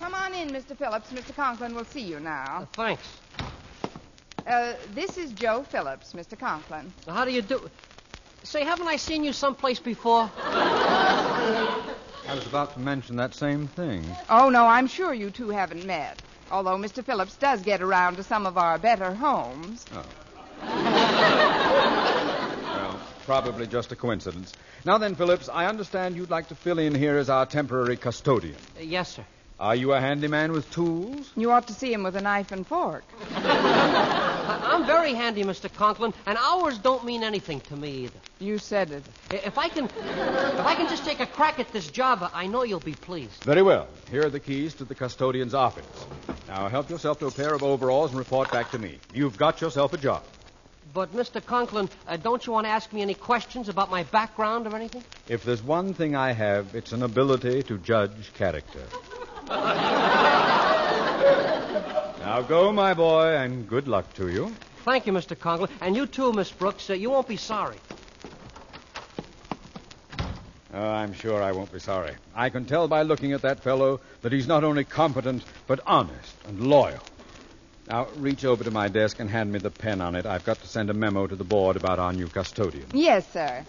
Come 0.00 0.14
on 0.14 0.34
in, 0.34 0.50
Mr. 0.50 0.76
Phillips. 0.76 1.12
Mr. 1.12 1.34
Conklin 1.34 1.74
will 1.74 1.84
see 1.84 2.00
you 2.00 2.18
now. 2.18 2.62
Uh, 2.62 2.66
thanks. 2.72 3.06
Uh, 4.46 4.74
this 4.94 5.18
is 5.18 5.32
Joe 5.32 5.62
Phillips, 5.62 6.12
Mr. 6.14 6.38
Conklin. 6.38 6.92
How 7.06 7.24
do 7.24 7.32
you 7.32 7.42
do? 7.42 7.70
Say, 8.42 8.64
haven't 8.64 8.88
I 8.88 8.96
seen 8.96 9.22
you 9.24 9.32
someplace 9.32 9.78
before? 9.78 10.28
I 10.36 12.34
was 12.34 12.46
about 12.46 12.74
to 12.74 12.80
mention 12.80 13.16
that 13.16 13.34
same 13.34 13.68
thing. 13.68 14.04
Oh, 14.28 14.48
no, 14.48 14.66
I'm 14.66 14.88
sure 14.88 15.14
you 15.14 15.30
two 15.30 15.50
haven't 15.50 15.84
met. 15.86 16.16
Although 16.50 16.76
Mr. 16.76 17.04
Phillips 17.04 17.36
does 17.36 17.62
get 17.62 17.82
around 17.82 18.16
to 18.16 18.22
some 18.22 18.46
of 18.46 18.58
our 18.58 18.78
better 18.78 19.14
homes. 19.14 19.86
Oh. 19.92 20.04
well, 22.62 23.00
probably 23.24 23.66
just 23.66 23.92
a 23.92 23.96
coincidence. 23.96 24.54
Now 24.84 24.98
then, 24.98 25.14
Phillips, 25.14 25.48
I 25.48 25.66
understand 25.66 26.16
you'd 26.16 26.30
like 26.30 26.48
to 26.48 26.54
fill 26.54 26.78
in 26.78 26.94
here 26.94 27.16
as 27.18 27.30
our 27.30 27.46
temporary 27.46 27.96
custodian. 27.96 28.56
Uh, 28.76 28.82
yes, 28.82 29.14
sir. 29.14 29.24
Are 29.60 29.76
you 29.76 29.92
a 29.92 30.00
handyman 30.00 30.52
with 30.52 30.68
tools? 30.72 31.30
You 31.36 31.52
ought 31.52 31.68
to 31.68 31.74
see 31.74 31.92
him 31.92 32.02
with 32.02 32.16
a 32.16 32.20
knife 32.20 32.50
and 32.50 32.66
fork. 32.66 33.04
I- 34.48 34.72
I'm 34.74 34.84
very 34.86 35.14
handy, 35.14 35.44
Mr. 35.44 35.72
Conklin, 35.72 36.12
and 36.26 36.38
hours 36.38 36.78
don't 36.78 37.04
mean 37.04 37.22
anything 37.22 37.60
to 37.68 37.76
me 37.76 38.04
either. 38.04 38.18
You 38.40 38.58
said 38.58 38.90
it. 38.92 39.02
If 39.30 39.56
I 39.56 39.68
can, 39.68 39.84
if 39.84 40.66
I 40.66 40.74
can 40.74 40.88
just 40.88 41.04
take 41.04 41.20
a 41.20 41.26
crack 41.26 41.60
at 41.60 41.72
this 41.72 41.88
job, 41.88 42.28
I 42.34 42.46
know 42.46 42.64
you'll 42.64 42.80
be 42.80 42.94
pleased. 42.94 43.42
Very 43.44 43.62
well. 43.62 43.86
Here 44.10 44.24
are 44.24 44.30
the 44.30 44.40
keys 44.40 44.74
to 44.74 44.84
the 44.84 44.94
custodian's 44.94 45.54
office. 45.54 45.84
Now 46.48 46.68
help 46.68 46.90
yourself 46.90 47.20
to 47.20 47.26
a 47.26 47.30
pair 47.30 47.54
of 47.54 47.62
overalls 47.62 48.10
and 48.10 48.18
report 48.18 48.50
back 48.50 48.70
to 48.72 48.78
me. 48.78 48.98
You've 49.14 49.36
got 49.36 49.60
yourself 49.60 49.92
a 49.92 49.98
job. 49.98 50.22
But, 50.92 51.14
Mr. 51.14 51.44
Conklin, 51.44 51.88
uh, 52.06 52.18
don't 52.18 52.44
you 52.46 52.52
want 52.52 52.66
to 52.66 52.70
ask 52.70 52.92
me 52.92 53.00
any 53.00 53.14
questions 53.14 53.70
about 53.70 53.90
my 53.90 54.02
background 54.02 54.66
or 54.66 54.76
anything? 54.76 55.02
If 55.28 55.44
there's 55.44 55.62
one 55.62 55.94
thing 55.94 56.14
I 56.14 56.32
have, 56.32 56.74
it's 56.74 56.92
an 56.92 57.02
ability 57.02 57.62
to 57.62 57.78
judge 57.78 58.34
character. 58.34 58.82
now 62.22 62.40
go, 62.40 62.72
my 62.72 62.94
boy, 62.94 63.34
and 63.34 63.68
good 63.68 63.88
luck 63.88 64.12
to 64.14 64.28
you. 64.28 64.54
Thank 64.84 65.06
you, 65.06 65.12
Mr. 65.12 65.38
Conklin. 65.38 65.70
And 65.80 65.96
you 65.96 66.06
too, 66.06 66.32
Miss 66.32 66.50
Brooks. 66.50 66.88
Uh, 66.88 66.94
you 66.94 67.10
won't 67.10 67.26
be 67.26 67.36
sorry. 67.36 67.76
Oh, 70.72 70.88
I'm 70.88 71.12
sure 71.12 71.42
I 71.42 71.52
won't 71.52 71.72
be 71.72 71.80
sorry. 71.80 72.14
I 72.34 72.48
can 72.48 72.64
tell 72.64 72.86
by 72.88 73.02
looking 73.02 73.32
at 73.32 73.42
that 73.42 73.60
fellow 73.60 74.00
that 74.22 74.32
he's 74.32 74.46
not 74.46 74.64
only 74.64 74.84
competent, 74.84 75.44
but 75.66 75.80
honest 75.84 76.34
and 76.46 76.68
loyal. 76.68 77.02
Now, 77.88 78.06
reach 78.16 78.44
over 78.44 78.62
to 78.64 78.70
my 78.70 78.88
desk 78.88 79.18
and 79.18 79.28
hand 79.28 79.52
me 79.52 79.58
the 79.58 79.70
pen 79.70 80.00
on 80.00 80.14
it. 80.14 80.24
I've 80.24 80.44
got 80.44 80.60
to 80.60 80.66
send 80.68 80.90
a 80.90 80.94
memo 80.94 81.26
to 81.26 81.34
the 81.34 81.44
board 81.44 81.76
about 81.76 81.98
our 81.98 82.12
new 82.12 82.28
custodian. 82.28 82.86
Yes, 82.94 83.30
sir. 83.32 83.64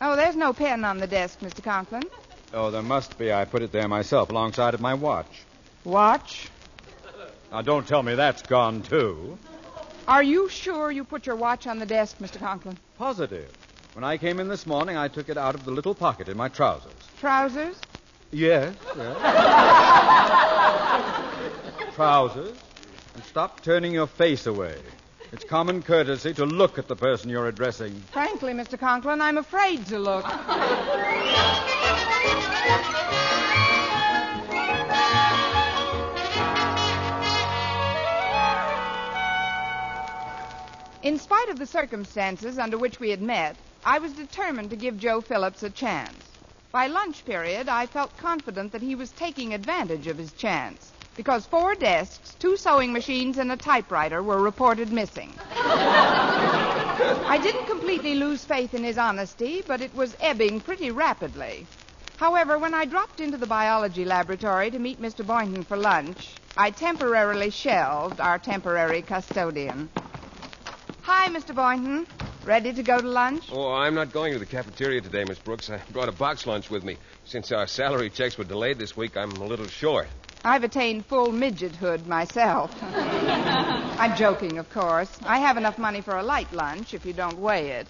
Oh, 0.00 0.14
there's 0.14 0.36
no 0.36 0.52
pen 0.52 0.84
on 0.84 0.98
the 0.98 1.06
desk, 1.06 1.40
Mr. 1.40 1.64
Conklin. 1.64 2.04
Oh, 2.52 2.70
there 2.70 2.82
must 2.82 3.18
be. 3.18 3.32
I 3.32 3.46
put 3.46 3.62
it 3.62 3.72
there 3.72 3.88
myself 3.88 4.30
alongside 4.30 4.74
of 4.74 4.80
my 4.80 4.94
watch. 4.94 5.42
Watch? 5.84 6.48
Now, 7.50 7.62
don't 7.62 7.86
tell 7.86 8.02
me 8.02 8.14
that's 8.14 8.42
gone, 8.42 8.82
too. 8.82 9.38
Are 10.06 10.22
you 10.22 10.48
sure 10.48 10.90
you 10.90 11.04
put 11.04 11.26
your 11.26 11.36
watch 11.36 11.66
on 11.66 11.78
the 11.78 11.86
desk, 11.86 12.18
Mr. 12.18 12.38
Conklin? 12.38 12.76
Positive. 12.98 13.50
When 13.94 14.04
I 14.04 14.18
came 14.18 14.38
in 14.38 14.48
this 14.48 14.66
morning, 14.66 14.96
I 14.96 15.08
took 15.08 15.28
it 15.28 15.38
out 15.38 15.54
of 15.54 15.64
the 15.64 15.70
little 15.70 15.94
pocket 15.94 16.28
in 16.28 16.36
my 16.36 16.48
trousers. 16.48 16.92
Trousers? 17.18 17.76
Yes, 18.30 18.74
yes. 18.96 19.16
trousers. 21.94 22.56
And 23.14 23.24
stop 23.24 23.62
turning 23.62 23.92
your 23.92 24.06
face 24.06 24.46
away. 24.46 24.76
It's 25.32 25.44
common 25.44 25.82
courtesy 25.82 26.34
to 26.34 26.46
look 26.46 26.78
at 26.78 26.86
the 26.86 26.96
person 26.96 27.30
you're 27.30 27.48
addressing. 27.48 28.00
Frankly, 28.12 28.52
Mr. 28.52 28.78
Conklin, 28.78 29.20
I'm 29.20 29.38
afraid 29.38 29.86
to 29.86 29.98
look. 29.98 30.24
In 41.00 41.16
spite 41.16 41.48
of 41.48 41.60
the 41.60 41.66
circumstances 41.66 42.58
under 42.58 42.76
which 42.76 42.98
we 42.98 43.10
had 43.10 43.22
met, 43.22 43.54
I 43.84 44.00
was 44.00 44.12
determined 44.14 44.70
to 44.70 44.76
give 44.76 44.98
Joe 44.98 45.20
Phillips 45.20 45.62
a 45.62 45.70
chance. 45.70 46.24
By 46.72 46.88
lunch 46.88 47.24
period, 47.24 47.68
I 47.68 47.86
felt 47.86 48.18
confident 48.18 48.72
that 48.72 48.82
he 48.82 48.96
was 48.96 49.12
taking 49.12 49.54
advantage 49.54 50.08
of 50.08 50.18
his 50.18 50.32
chance 50.32 50.92
because 51.16 51.46
four 51.46 51.76
desks, 51.76 52.34
two 52.40 52.56
sewing 52.56 52.92
machines, 52.92 53.38
and 53.38 53.52
a 53.52 53.56
typewriter 53.56 54.22
were 54.24 54.40
reported 54.40 54.92
missing. 54.92 55.32
I 55.40 57.38
didn't 57.40 57.66
completely 57.66 58.16
lose 58.16 58.44
faith 58.44 58.74
in 58.74 58.82
his 58.82 58.98
honesty, 58.98 59.62
but 59.66 59.80
it 59.80 59.94
was 59.94 60.16
ebbing 60.20 60.60
pretty 60.60 60.90
rapidly. 60.90 61.64
However, 62.16 62.58
when 62.58 62.74
I 62.74 62.86
dropped 62.86 63.20
into 63.20 63.36
the 63.36 63.46
biology 63.46 64.04
laboratory 64.04 64.72
to 64.72 64.78
meet 64.80 65.00
Mr. 65.00 65.24
Boynton 65.24 65.62
for 65.64 65.76
lunch, 65.76 66.28
I 66.56 66.70
temporarily 66.72 67.50
shelved 67.50 68.20
our 68.20 68.38
temporary 68.40 69.02
custodian. 69.02 69.88
Hi, 71.10 71.30
Mr. 71.30 71.54
Boynton. 71.54 72.06
Ready 72.44 72.74
to 72.74 72.82
go 72.82 73.00
to 73.00 73.08
lunch? 73.08 73.48
Oh, 73.50 73.72
I'm 73.72 73.94
not 73.94 74.12
going 74.12 74.34
to 74.34 74.38
the 74.38 74.44
cafeteria 74.44 75.00
today, 75.00 75.24
Miss 75.24 75.38
Brooks. 75.38 75.70
I 75.70 75.80
brought 75.90 76.10
a 76.10 76.12
box 76.12 76.46
lunch 76.46 76.68
with 76.68 76.84
me. 76.84 76.98
Since 77.24 77.50
our 77.50 77.66
salary 77.66 78.10
checks 78.10 78.36
were 78.36 78.44
delayed 78.44 78.78
this 78.78 78.94
week, 78.94 79.16
I'm 79.16 79.30
a 79.30 79.46
little 79.46 79.68
short. 79.68 80.06
I've 80.44 80.64
attained 80.64 81.06
full 81.06 81.28
midgethood 81.28 82.04
myself. 82.04 82.76
I'm 82.82 84.18
joking, 84.18 84.58
of 84.58 84.70
course. 84.70 85.08
I 85.24 85.38
have 85.38 85.56
enough 85.56 85.78
money 85.78 86.02
for 86.02 86.14
a 86.14 86.22
light 86.22 86.52
lunch 86.52 86.92
if 86.92 87.06
you 87.06 87.14
don't 87.14 87.38
weigh 87.38 87.68
it. 87.68 87.86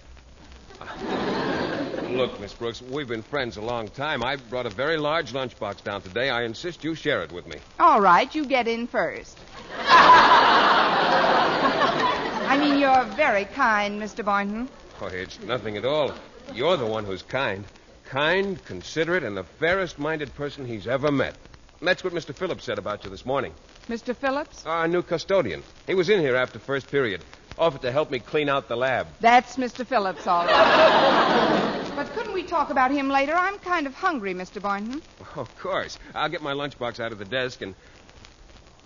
Look, 2.10 2.38
Miss 2.38 2.54
Brooks, 2.54 2.80
we've 2.80 3.08
been 3.08 3.24
friends 3.24 3.56
a 3.56 3.62
long 3.62 3.88
time. 3.88 4.22
I 4.22 4.36
brought 4.36 4.66
a 4.66 4.70
very 4.70 4.96
large 4.96 5.32
lunchbox 5.32 5.82
down 5.82 6.02
today. 6.02 6.30
I 6.30 6.44
insist 6.44 6.84
you 6.84 6.94
share 6.94 7.22
it 7.22 7.32
with 7.32 7.48
me. 7.48 7.58
All 7.80 8.00
right, 8.00 8.32
you 8.32 8.46
get 8.46 8.68
in 8.68 8.86
first. 8.86 9.36
I 12.48 12.56
mean, 12.56 12.78
you're 12.78 13.04
very 13.14 13.44
kind, 13.44 14.00
Mr. 14.00 14.24
Boynton. 14.24 14.70
Oh, 15.02 15.06
it's 15.08 15.38
nothing 15.42 15.76
at 15.76 15.84
all. 15.84 16.14
You're 16.54 16.78
the 16.78 16.86
one 16.86 17.04
who's 17.04 17.20
kind. 17.20 17.66
Kind, 18.06 18.64
considerate, 18.64 19.22
and 19.22 19.36
the 19.36 19.44
fairest 19.44 19.98
minded 19.98 20.34
person 20.34 20.64
he's 20.64 20.86
ever 20.86 21.12
met. 21.12 21.36
That's 21.82 22.02
what 22.02 22.14
Mr. 22.14 22.34
Phillips 22.34 22.64
said 22.64 22.78
about 22.78 23.04
you 23.04 23.10
this 23.10 23.26
morning. 23.26 23.52
Mr. 23.90 24.16
Phillips? 24.16 24.64
Our 24.64 24.88
new 24.88 25.02
custodian. 25.02 25.62
He 25.86 25.94
was 25.94 26.08
in 26.08 26.20
here 26.20 26.36
after 26.36 26.58
first 26.58 26.90
period. 26.90 27.22
Offered 27.58 27.82
to 27.82 27.92
help 27.92 28.10
me 28.10 28.18
clean 28.18 28.48
out 28.48 28.66
the 28.66 28.76
lab. 28.76 29.08
That's 29.20 29.56
Mr. 29.56 29.86
Phillips, 29.86 30.26
all 30.26 30.46
right. 30.46 31.92
but 31.96 32.10
couldn't 32.14 32.32
we 32.32 32.44
talk 32.44 32.70
about 32.70 32.90
him 32.90 33.10
later? 33.10 33.34
I'm 33.34 33.58
kind 33.58 33.86
of 33.86 33.92
hungry, 33.92 34.32
Mr. 34.32 34.62
Boynton. 34.62 35.02
Oh, 35.36 35.42
of 35.42 35.58
course. 35.58 35.98
I'll 36.14 36.30
get 36.30 36.40
my 36.40 36.54
lunchbox 36.54 36.98
out 36.98 37.12
of 37.12 37.18
the 37.18 37.26
desk 37.26 37.60
and. 37.60 37.74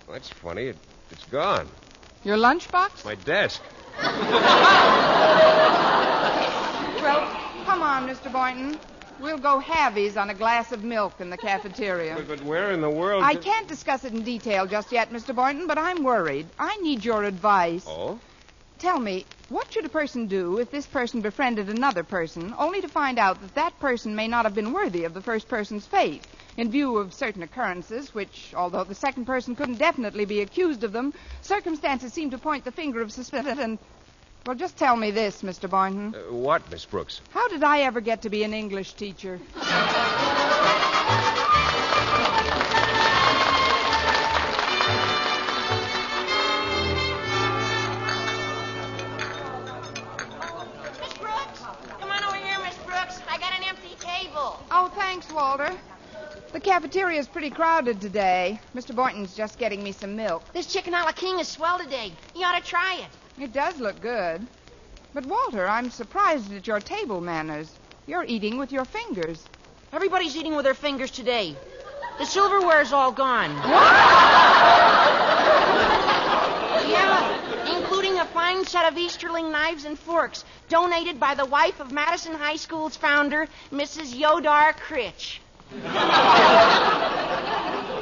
Well, 0.08 0.14
that's 0.14 0.30
funny. 0.30 0.64
It, 0.66 0.76
it's 1.12 1.24
gone. 1.26 1.68
Your 2.24 2.36
lunchbox? 2.36 3.04
My 3.04 3.16
desk. 3.16 3.60
well, 4.00 4.12
come 7.64 7.82
on, 7.82 8.08
Mr. 8.08 8.32
Boynton. 8.32 8.78
We'll 9.20 9.38
go 9.38 9.60
halvies 9.60 10.16
on 10.16 10.30
a 10.30 10.34
glass 10.34 10.72
of 10.72 10.84
milk 10.84 11.20
in 11.20 11.30
the 11.30 11.36
cafeteria. 11.36 12.14
But, 12.14 12.28
but 12.28 12.42
where 12.44 12.72
in 12.72 12.80
the 12.80 12.90
world? 12.90 13.24
I 13.24 13.34
can't 13.34 13.66
discuss 13.68 14.04
it 14.04 14.12
in 14.12 14.22
detail 14.22 14.66
just 14.66 14.92
yet, 14.92 15.10
Mr. 15.10 15.34
Boynton, 15.34 15.66
but 15.66 15.78
I'm 15.78 16.04
worried. 16.04 16.46
I 16.58 16.76
need 16.78 17.04
your 17.04 17.24
advice. 17.24 17.84
Oh? 17.88 18.18
Tell 18.78 18.98
me, 18.98 19.24
what 19.48 19.72
should 19.72 19.84
a 19.84 19.88
person 19.88 20.26
do 20.26 20.58
if 20.58 20.70
this 20.70 20.86
person 20.86 21.20
befriended 21.20 21.68
another 21.68 22.02
person, 22.02 22.54
only 22.58 22.80
to 22.80 22.88
find 22.88 23.18
out 23.18 23.40
that 23.42 23.54
that 23.54 23.78
person 23.80 24.16
may 24.16 24.26
not 24.26 24.44
have 24.44 24.54
been 24.54 24.72
worthy 24.72 25.04
of 25.04 25.14
the 25.14 25.22
first 25.22 25.48
person's 25.48 25.86
faith, 25.86 26.26
in 26.56 26.70
view 26.70 26.98
of 26.98 27.14
certain 27.14 27.42
occurrences, 27.42 28.14
which, 28.14 28.52
although 28.56 28.84
the 28.84 28.94
second 28.94 29.24
person 29.24 29.56
couldn't 29.56 29.78
definitely 29.78 30.24
be 30.24 30.40
accused 30.40 30.84
of 30.84 30.92
them, 30.92 31.14
circumstances 31.40 32.12
seem 32.12 32.30
to 32.30 32.38
point 32.38 32.64
the 32.64 32.72
finger 32.72 33.00
of 33.00 33.12
suspicion 33.12 33.58
and. 33.58 33.78
Well, 34.44 34.56
just 34.56 34.76
tell 34.76 34.96
me 34.96 35.12
this, 35.12 35.42
Mr. 35.42 35.70
Boynton. 35.70 36.16
Uh, 36.16 36.32
what, 36.32 36.68
Miss 36.68 36.84
Brooks? 36.84 37.20
How 37.30 37.46
did 37.46 37.62
I 37.62 37.82
ever 37.82 38.00
get 38.00 38.22
to 38.22 38.28
be 38.28 38.42
an 38.42 38.52
English 38.52 38.94
teacher? 38.94 39.38
Miss 39.54 39.62
Brooks, 51.20 51.62
come 52.00 52.10
on 52.10 52.24
over 52.24 52.36
here, 52.36 52.58
Miss 52.64 52.76
Brooks. 52.78 53.20
I 53.30 53.38
got 53.38 53.52
an 53.56 53.62
empty 53.62 53.94
table. 54.00 54.60
Oh, 54.72 54.90
thanks, 54.96 55.30
Walter. 55.30 55.72
The 56.52 56.60
cafeteria's 56.60 57.26
pretty 57.28 57.48
crowded 57.48 57.98
today. 57.98 58.60
Mr. 58.76 58.94
Boynton's 58.94 59.34
just 59.34 59.58
getting 59.58 59.82
me 59.82 59.90
some 59.90 60.16
milk. 60.16 60.44
This 60.52 60.66
chicken 60.66 60.92
a 60.92 60.98
la 61.02 61.12
king 61.12 61.38
is 61.38 61.48
swell 61.48 61.78
today. 61.78 62.12
You 62.36 62.44
ought 62.44 62.58
to 62.58 62.64
try 62.64 62.96
it. 62.96 63.42
It 63.42 63.54
does 63.54 63.80
look 63.80 64.02
good. 64.02 64.46
But, 65.14 65.24
Walter, 65.24 65.66
I'm 65.66 65.90
surprised 65.90 66.52
at 66.52 66.66
your 66.66 66.78
table 66.78 67.22
manners. 67.22 67.72
You're 68.06 68.24
eating 68.24 68.58
with 68.58 68.70
your 68.70 68.84
fingers. 68.84 69.42
Everybody's 69.94 70.36
eating 70.36 70.54
with 70.54 70.66
their 70.66 70.74
fingers 70.74 71.10
today. 71.10 71.56
The 72.18 72.24
silverware's 72.24 72.92
all 72.92 73.12
gone. 73.12 73.50
yeah, 76.90 77.78
including 77.78 78.18
a 78.18 78.26
fine 78.26 78.66
set 78.66 78.92
of 78.92 78.98
Easterling 78.98 79.50
knives 79.50 79.86
and 79.86 79.98
forks 79.98 80.44
donated 80.68 81.18
by 81.18 81.34
the 81.34 81.46
wife 81.46 81.80
of 81.80 81.92
Madison 81.92 82.34
High 82.34 82.56
School's 82.56 82.96
founder, 82.96 83.48
Mrs. 83.72 84.14
Yodar 84.14 84.74
Critch. 84.74 85.40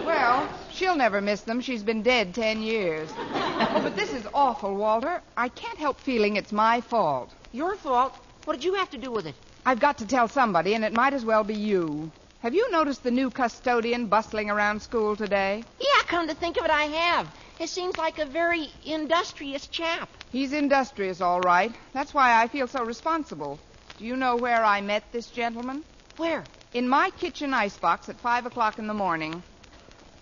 Well, 0.04 0.48
she'll 0.72 0.96
never 0.96 1.20
miss 1.20 1.42
them. 1.42 1.61
She's 1.61 1.83
been 1.83 2.02
dead 2.02 2.35
ten 2.35 2.62
years. 2.62 3.09
Oh, 3.16 3.80
but 3.83 3.96
this 3.96 4.12
is 4.12 4.26
awful, 4.35 4.74
Walter. 4.74 5.20
I 5.37 5.48
can't 5.48 5.78
help 5.78 6.00
feeling 6.00 6.37
it's 6.37 6.52
my 6.52 6.80
fault. 6.80 7.30
Your 7.52 7.76
fault? 7.76 8.14
What 8.44 8.54
did 8.54 8.64
you 8.64 8.74
have 8.74 8.90
to 8.90 8.98
do 8.98 9.11
with 9.11 9.26
it? 9.26 9.35
I've 9.64 9.80
got 9.80 9.98
to 9.98 10.06
tell 10.06 10.26
somebody, 10.28 10.74
and 10.74 10.85
it 10.85 10.92
might 10.92 11.12
as 11.12 11.24
well 11.24 11.44
be 11.44 11.54
you. 11.54 12.11
Have 12.40 12.54
you 12.54 12.70
noticed 12.70 13.02
the 13.02 13.11
new 13.11 13.28
custodian 13.30 14.06
bustling 14.06 14.48
around 14.50 14.80
school 14.80 15.14
today? 15.14 15.62
Yeah, 15.78 16.02
come 16.06 16.26
to 16.28 16.35
think 16.35 16.56
of 16.59 16.64
it, 16.64 16.70
I 16.70 16.85
have. 16.85 17.28
It 17.61 17.68
seems 17.68 17.98
like 17.98 18.18
a 18.18 18.24
very 18.24 18.70
industrious 18.87 19.66
chap. 19.66 20.09
He's 20.33 20.54
industrious, 20.54 21.20
all 21.20 21.40
right. 21.40 21.74
That's 21.92 22.14
why 22.14 22.40
I 22.42 22.48
feel 22.48 22.66
so 22.66 22.83
responsible. 22.83 23.59
Do 23.98 24.06
you 24.06 24.16
know 24.16 24.37
where 24.37 24.64
I 24.64 24.80
met 24.80 25.04
this 25.12 25.26
gentleman? 25.26 25.85
Where? 26.16 26.44
In 26.72 26.88
my 26.88 27.11
kitchen 27.11 27.52
icebox 27.52 28.09
at 28.09 28.14
five 28.20 28.46
o'clock 28.46 28.78
in 28.78 28.87
the 28.87 28.94
morning. 28.94 29.42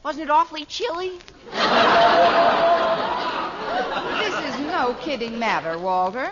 Wasn't 0.02 0.24
it 0.24 0.30
awfully 0.30 0.64
chilly? 0.64 1.11
This 4.18 4.34
is 4.44 4.61
no 4.61 4.96
kidding 5.02 5.38
matter, 5.38 5.78
Walter. 5.78 6.30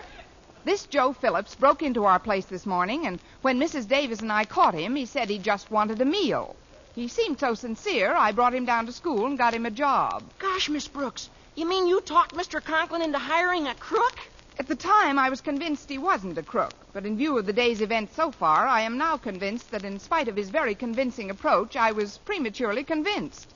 This 0.65 0.87
Joe 0.87 1.13
Phillips 1.13 1.55
broke 1.55 1.83
into 1.83 2.07
our 2.07 2.19
place 2.19 2.47
this 2.47 2.65
morning, 2.65 3.07
and 3.07 3.19
when 3.43 3.61
Mrs. 3.61 3.87
Davis 3.87 4.23
and 4.23 4.33
I 4.33 4.47
caught 4.47 4.73
him, 4.73 4.97
he 4.97 5.05
said 5.05 5.29
he 5.29 5.37
just 5.39 5.71
wanted 5.71 6.01
a 6.01 6.07
meal. 6.07 6.57
He 6.95 7.09
seemed 7.09 7.39
so 7.39 7.53
sincere, 7.53 8.15
I 8.15 8.33
brought 8.33 8.55
him 8.55 8.65
down 8.65 8.87
to 8.87 8.93
school 8.93 9.27
and 9.27 9.37
got 9.37 9.53
him 9.53 9.67
a 9.67 9.71
job. 9.71 10.23
Gosh, 10.39 10.71
Miss 10.71 10.89
Brooks, 10.89 11.29
you 11.55 11.69
mean 11.69 11.87
you 11.87 12.01
talked 12.01 12.35
Mr. 12.35 12.65
Conklin 12.65 13.03
into 13.03 13.19
hiring 13.19 13.67
a 13.69 13.75
crook? 13.75 14.19
At 14.59 14.69
the 14.69 14.75
time, 14.77 15.19
I 15.19 15.29
was 15.29 15.43
convinced 15.43 15.91
he 15.91 15.99
wasn't 15.99 16.39
a 16.39 16.43
crook, 16.43 16.73
but 16.95 17.05
in 17.05 17.19
view 17.19 17.37
of 17.37 17.45
the 17.45 17.53
day's 17.53 17.83
events 17.83 18.17
so 18.17 18.31
far, 18.31 18.67
I 18.67 18.81
am 18.83 18.97
now 18.97 19.19
convinced 19.19 19.71
that 19.71 19.85
in 19.85 19.99
spite 19.99 20.29
of 20.29 20.37
his 20.37 20.49
very 20.49 20.75
convincing 20.75 21.29
approach, 21.29 21.77
I 21.77 21.93
was 21.93 22.17
prematurely 22.19 22.83
convinced. 22.83 23.49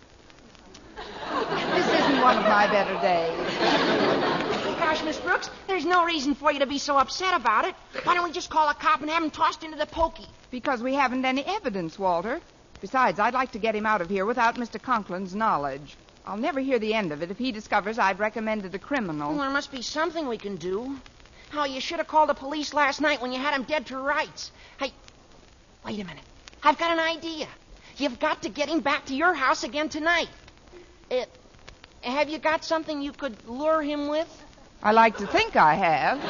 This 0.96 1.88
isn't 1.88 2.20
one 2.20 2.36
of 2.36 2.44
my 2.44 2.66
better 2.66 2.92
days. 3.00 4.78
Gosh, 4.78 5.02
Miss 5.02 5.18
Brooks, 5.18 5.48
there's 5.66 5.86
no 5.86 6.04
reason 6.04 6.34
for 6.34 6.52
you 6.52 6.58
to 6.58 6.66
be 6.66 6.76
so 6.76 6.98
upset 6.98 7.32
about 7.32 7.64
it. 7.64 7.74
Why 8.04 8.14
don't 8.14 8.24
we 8.24 8.32
just 8.32 8.50
call 8.50 8.68
a 8.68 8.74
cop 8.74 9.00
and 9.00 9.08
have 9.08 9.22
him 9.22 9.30
tossed 9.30 9.64
into 9.64 9.78
the 9.78 9.86
pokey? 9.86 10.26
Because 10.50 10.82
we 10.82 10.94
haven't 10.94 11.24
any 11.24 11.44
evidence, 11.46 11.98
Walter. 11.98 12.40
Besides, 12.82 13.18
I'd 13.18 13.34
like 13.34 13.52
to 13.52 13.58
get 13.58 13.74
him 13.74 13.86
out 13.86 14.02
of 14.02 14.10
here 14.10 14.26
without 14.26 14.56
Mr. 14.56 14.80
Conklin's 14.80 15.34
knowledge. 15.34 15.96
I'll 16.26 16.36
never 16.36 16.60
hear 16.60 16.78
the 16.78 16.94
end 16.94 17.12
of 17.12 17.22
it 17.22 17.30
if 17.30 17.38
he 17.38 17.52
discovers 17.52 17.98
I've 17.98 18.20
recommended 18.20 18.74
a 18.74 18.78
criminal. 18.78 19.30
Well, 19.30 19.40
there 19.40 19.50
must 19.50 19.72
be 19.72 19.82
something 19.82 20.28
we 20.28 20.38
can 20.38 20.56
do. 20.56 20.96
Oh, 21.54 21.64
you 21.64 21.80
should 21.80 21.98
have 21.98 22.06
called 22.06 22.28
the 22.28 22.34
police 22.34 22.72
last 22.72 23.00
night 23.00 23.20
when 23.20 23.32
you 23.32 23.38
had 23.38 23.54
him 23.54 23.64
dead 23.64 23.86
to 23.86 23.96
rights. 23.98 24.52
Hey, 24.78 24.92
wait 25.84 25.98
a 26.00 26.04
minute. 26.04 26.22
I've 26.62 26.78
got 26.78 26.92
an 26.92 27.00
idea. 27.00 27.48
You've 27.96 28.20
got 28.20 28.42
to 28.42 28.48
get 28.48 28.68
him 28.68 28.80
back 28.80 29.06
to 29.06 29.14
your 29.14 29.34
house 29.34 29.64
again 29.64 29.88
tonight. 29.88 30.28
Uh, 31.10 31.24
have 32.02 32.28
you 32.30 32.38
got 32.38 32.64
something 32.64 33.02
you 33.02 33.12
could 33.12 33.36
lure 33.48 33.82
him 33.82 34.08
with? 34.08 34.28
I 34.82 34.92
like 34.92 35.16
to 35.18 35.26
think 35.26 35.56
I 35.56 35.74
have. 35.74 36.18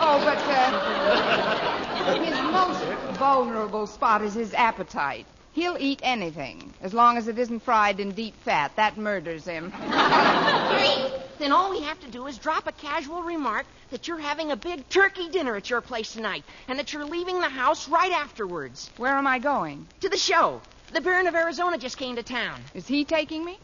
oh, 0.00 0.20
but 0.24 0.38
uh, 0.48 2.24
his 2.24 2.38
most 2.52 2.82
vulnerable 3.18 3.86
spot 3.86 4.22
is 4.22 4.34
his 4.34 4.52
appetite. 4.54 5.26
He'll 5.52 5.76
eat 5.80 6.00
anything, 6.02 6.72
as 6.80 6.94
long 6.94 7.16
as 7.16 7.26
it 7.26 7.38
isn't 7.38 7.60
fried 7.60 7.98
in 7.98 8.12
deep 8.12 8.34
fat. 8.44 8.76
That 8.76 8.96
murders 8.96 9.44
him. 9.44 9.70
Great. 9.78 11.12
Then 11.38 11.50
all 11.52 11.70
we 11.70 11.80
have 11.82 11.98
to 12.00 12.10
do 12.10 12.26
is 12.26 12.38
drop 12.38 12.68
a 12.68 12.72
casual 12.72 13.22
remark 13.22 13.66
that 13.90 14.06
you're 14.06 14.18
having 14.18 14.52
a 14.52 14.56
big 14.56 14.88
turkey 14.88 15.28
dinner 15.28 15.56
at 15.56 15.68
your 15.68 15.80
place 15.80 16.12
tonight, 16.12 16.44
and 16.68 16.78
that 16.78 16.92
you're 16.92 17.04
leaving 17.04 17.40
the 17.40 17.48
house 17.48 17.88
right 17.88 18.12
afterwards. 18.12 18.90
Where 18.96 19.16
am 19.16 19.26
I 19.26 19.38
going? 19.40 19.86
To 20.02 20.08
the 20.08 20.16
show. 20.16 20.60
The 20.92 21.00
Baron 21.00 21.26
of 21.26 21.34
Arizona 21.34 21.78
just 21.78 21.96
came 21.96 22.16
to 22.16 22.22
town. 22.22 22.60
Is 22.74 22.86
he 22.86 23.04
taking 23.04 23.44
me? 23.44 23.58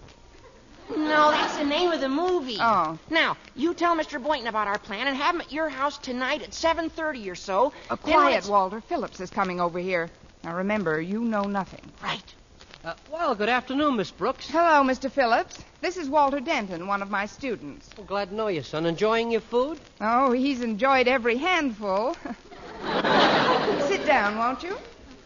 No, 0.90 1.30
that's 1.30 1.56
the 1.56 1.64
name 1.64 1.90
of 1.90 2.00
the 2.00 2.08
movie. 2.08 2.58
Oh. 2.60 2.98
Now, 3.10 3.36
you 3.54 3.74
tell 3.74 3.96
Mr. 3.96 4.22
Boynton 4.22 4.46
about 4.46 4.68
our 4.68 4.78
plan 4.78 5.08
and 5.08 5.16
have 5.16 5.34
him 5.34 5.40
at 5.40 5.52
your 5.52 5.68
house 5.68 5.98
tonight 5.98 6.42
at 6.42 6.50
7.30 6.50 7.30
or 7.30 7.34
so. 7.34 7.72
Uh, 7.90 7.96
quiet, 7.96 8.48
Walter. 8.48 8.80
Phillips 8.80 9.20
is 9.20 9.30
coming 9.30 9.60
over 9.60 9.78
here. 9.80 10.08
Now 10.46 10.54
remember, 10.54 11.00
you 11.00 11.22
know 11.22 11.42
nothing. 11.42 11.82
Right. 12.00 12.34
Uh, 12.84 12.94
well, 13.10 13.34
good 13.34 13.48
afternoon, 13.48 13.96
Miss 13.96 14.12
Brooks. 14.12 14.48
Hello, 14.48 14.88
Mr. 14.88 15.10
Phillips. 15.10 15.60
This 15.80 15.96
is 15.96 16.08
Walter 16.08 16.38
Denton, 16.38 16.86
one 16.86 17.02
of 17.02 17.10
my 17.10 17.26
students. 17.26 17.90
Glad 18.06 18.28
to 18.28 18.34
know 18.36 18.46
you, 18.46 18.62
son. 18.62 18.86
Enjoying 18.86 19.32
your 19.32 19.40
food? 19.40 19.80
Oh, 20.00 20.30
he's 20.30 20.62
enjoyed 20.62 21.08
every 21.08 21.36
handful. 21.36 22.16
Sit 23.88 24.06
down, 24.06 24.38
won't 24.38 24.62
you? 24.62 24.78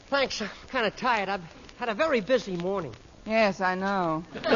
Thanks. 0.09 0.41
I'm 0.41 0.49
kind 0.71 0.87
of 0.87 0.97
tired. 0.97 1.29
I've 1.29 1.45
had 1.79 1.91
a 1.91 1.95
very 1.95 2.23
busy 2.23 2.57
morning. 2.57 2.95
Yes, 3.27 3.61
I 3.61 3.75
know. 3.75 4.25
Of 4.35 4.43
course, 4.43 4.55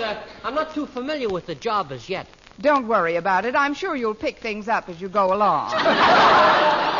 uh, 0.00 0.20
I'm 0.42 0.56
not 0.56 0.74
too 0.74 0.86
familiar 0.86 1.28
with 1.28 1.46
the 1.46 1.54
job 1.54 1.92
as 1.92 2.08
yet. 2.08 2.26
Don't 2.60 2.88
worry 2.88 3.14
about 3.14 3.44
it. 3.44 3.54
I'm 3.54 3.74
sure 3.74 3.94
you'll 3.94 4.14
pick 4.14 4.40
things 4.40 4.66
up 4.66 4.88
as 4.88 5.00
you 5.00 5.08
go 5.08 5.32
along. 5.32 5.70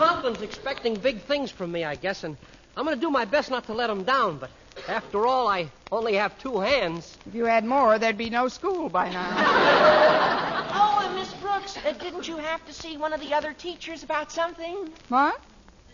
Mr. 0.00 0.22
Conklin's 0.22 0.40
expecting 0.42 0.94
big 0.94 1.20
things 1.22 1.50
from 1.50 1.70
me, 1.72 1.84
I 1.84 1.94
guess, 1.94 2.24
and 2.24 2.36
I'm 2.76 2.86
going 2.86 2.96
to 2.96 3.00
do 3.00 3.10
my 3.10 3.26
best 3.26 3.50
not 3.50 3.66
to 3.66 3.74
let 3.74 3.90
him 3.90 4.04
down. 4.04 4.38
But 4.38 4.50
after 4.88 5.26
all, 5.26 5.46
I 5.46 5.68
only 5.92 6.14
have 6.14 6.38
two 6.38 6.60
hands. 6.60 7.18
If 7.26 7.34
you 7.34 7.44
had 7.44 7.64
more, 7.66 7.98
there'd 7.98 8.16
be 8.16 8.30
no 8.30 8.48
school 8.48 8.88
by 8.88 9.10
now. 9.10 10.46
Oh, 10.72 11.02
and 11.04 11.16
Miss 11.16 11.32
Brooks, 11.34 11.76
uh, 11.84 11.92
didn't 11.92 12.28
you 12.28 12.36
have 12.36 12.64
to 12.66 12.72
see 12.72 12.96
one 12.96 13.12
of 13.12 13.20
the 13.20 13.34
other 13.34 13.52
teachers 13.52 14.04
about 14.04 14.30
something? 14.30 14.92
What? 15.08 15.38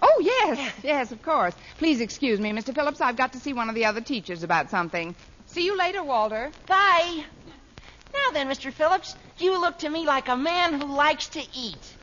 Oh, 0.03 0.21
yes, 0.21 0.73
yes, 0.83 1.13
of 1.13 1.23
course. 1.23 1.55
Please 1.79 2.01
excuse 2.03 2.39
me, 2.39 2.53
Mr. 2.53 2.75
Phillips. 2.75 3.01
I've 3.01 3.17
got 3.17 3.33
to 3.33 3.41
see 3.41 3.55
one 3.55 3.71
of 3.71 3.75
the 3.75 3.87
other 3.87 4.03
teachers 4.03 4.43
about 4.43 4.69
something. 4.71 5.15
See 5.47 5.65
you 5.65 5.77
later, 5.79 6.03
Walter. 6.05 6.53
Bye. 6.69 7.25
Now 8.13 8.33
then, 8.35 8.49
Mr. 8.49 8.71
Phillips, 8.71 9.17
you 9.39 9.59
look 9.59 9.79
to 9.79 9.89
me 9.89 10.05
like 10.05 10.29
a 10.29 10.37
man 10.37 10.79
who 10.79 10.95
likes 10.95 11.29
to 11.29 11.41
eat. 11.55 11.97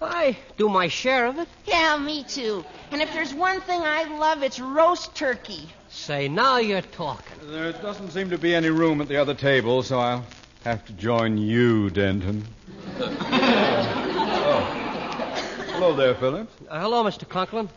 I 0.00 0.36
do 0.56 0.68
my 0.68 0.88
share 0.88 1.26
of 1.26 1.38
it. 1.38 1.48
Yeah, 1.66 1.98
me 1.98 2.22
too. 2.22 2.64
And 2.90 3.02
if 3.02 3.12
there's 3.12 3.34
one 3.34 3.60
thing 3.62 3.80
I 3.80 4.04
love, 4.18 4.42
it's 4.42 4.60
roast 4.60 5.14
turkey. 5.14 5.68
Say, 5.88 6.28
now 6.28 6.58
you're 6.58 6.82
talking. 6.82 7.36
There 7.50 7.72
doesn't 7.72 8.10
seem 8.10 8.30
to 8.30 8.38
be 8.38 8.54
any 8.54 8.70
room 8.70 9.00
at 9.00 9.08
the 9.08 9.16
other 9.16 9.34
table, 9.34 9.82
so 9.82 9.98
I'll 9.98 10.24
have 10.64 10.84
to 10.86 10.92
join 10.92 11.38
you, 11.38 11.90
Denton. 11.90 12.46
oh. 13.00 14.74
Hello 15.72 15.94
there, 15.94 16.14
Phillips. 16.14 16.52
Uh, 16.68 16.80
hello, 16.80 17.02
Mr. 17.04 17.28
Conklin. 17.28 17.68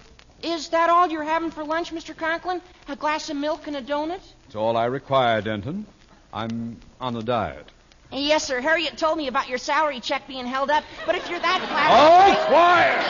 Is 0.44 0.70
that 0.70 0.90
all 0.90 1.08
you're 1.08 1.24
having 1.24 1.52
for 1.52 1.64
lunch, 1.64 1.92
Mr. 1.92 2.16
Conklin? 2.16 2.62
A 2.88 2.96
glass 2.96 3.30
of 3.30 3.38
milk 3.38 3.68
and 3.68 3.76
a 3.76 3.82
donut? 3.82 4.22
It's 4.48 4.56
all 4.56 4.76
I 4.76 4.86
require, 4.86 5.42
Denton. 5.42 5.86
I'm 6.34 6.78
on 7.00 7.16
a 7.16 7.22
diet. 7.22 7.72
Yes, 8.12 8.44
sir. 8.46 8.60
Harriet 8.60 8.98
told 8.98 9.18
me 9.18 9.28
about 9.28 9.48
your 9.48 9.58
salary 9.58 10.02
check 10.02 10.28
being 10.28 10.46
held 10.46 10.70
up. 10.70 10.84
But 11.06 11.16
if 11.16 11.30
you're 11.30 11.40
that 11.40 11.60
glad. 11.70 11.92
Oh, 11.92 12.46
quiet! 12.48 13.02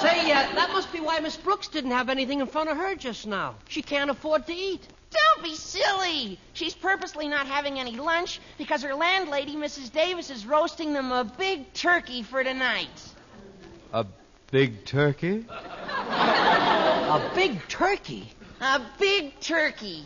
Say, 0.00 0.32
uh, 0.32 0.54
that 0.54 0.70
must 0.72 0.92
be 0.92 1.00
why 1.00 1.20
Miss 1.20 1.36
Brooks 1.36 1.68
didn't 1.68 1.92
have 1.92 2.08
anything 2.08 2.40
in 2.40 2.46
front 2.46 2.68
of 2.70 2.76
her 2.76 2.94
just 2.96 3.26
now. 3.26 3.54
She 3.68 3.82
can't 3.82 4.10
afford 4.10 4.46
to 4.46 4.52
eat. 4.52 4.86
Don't 5.10 5.44
be 5.44 5.54
silly. 5.54 6.38
She's 6.52 6.74
purposely 6.74 7.28
not 7.28 7.46
having 7.46 7.78
any 7.78 7.96
lunch 7.96 8.40
because 8.58 8.82
her 8.82 8.94
landlady, 8.94 9.54
Mrs. 9.54 9.92
Davis, 9.92 10.30
is 10.30 10.44
roasting 10.44 10.92
them 10.92 11.12
a 11.12 11.24
big 11.24 11.72
turkey 11.72 12.22
for 12.22 12.42
tonight. 12.42 12.88
A 13.92 14.04
big 14.50 14.84
turkey? 14.84 15.44
A 17.06 17.30
big 17.36 17.66
turkey? 17.68 18.32
A 18.60 18.80
big 18.98 19.38
turkey. 19.38 20.04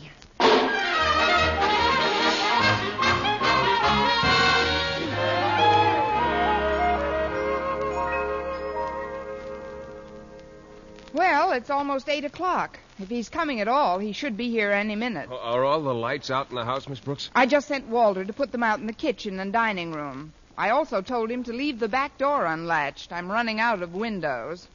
Well, 11.51 11.57
it's 11.57 11.69
almost 11.69 12.07
eight 12.07 12.23
o'clock. 12.23 12.79
If 12.97 13.09
he's 13.09 13.27
coming 13.27 13.59
at 13.59 13.67
all, 13.67 13.99
he 13.99 14.13
should 14.13 14.37
be 14.37 14.49
here 14.49 14.71
any 14.71 14.95
minute. 14.95 15.29
Are 15.29 15.65
all 15.65 15.81
the 15.81 15.93
lights 15.93 16.31
out 16.31 16.49
in 16.49 16.55
the 16.55 16.63
house, 16.63 16.87
Miss 16.87 17.01
Brooks? 17.01 17.29
I 17.35 17.45
just 17.45 17.67
sent 17.67 17.87
Walter 17.87 18.23
to 18.23 18.31
put 18.31 18.53
them 18.53 18.63
out 18.63 18.79
in 18.79 18.87
the 18.87 18.93
kitchen 18.93 19.37
and 19.37 19.51
dining 19.51 19.91
room. 19.91 20.31
I 20.57 20.69
also 20.69 21.01
told 21.01 21.29
him 21.29 21.43
to 21.43 21.51
leave 21.51 21.77
the 21.77 21.89
back 21.89 22.17
door 22.17 22.45
unlatched. 22.45 23.11
I'm 23.11 23.29
running 23.29 23.59
out 23.59 23.81
of 23.81 23.93
windows. 23.93 24.69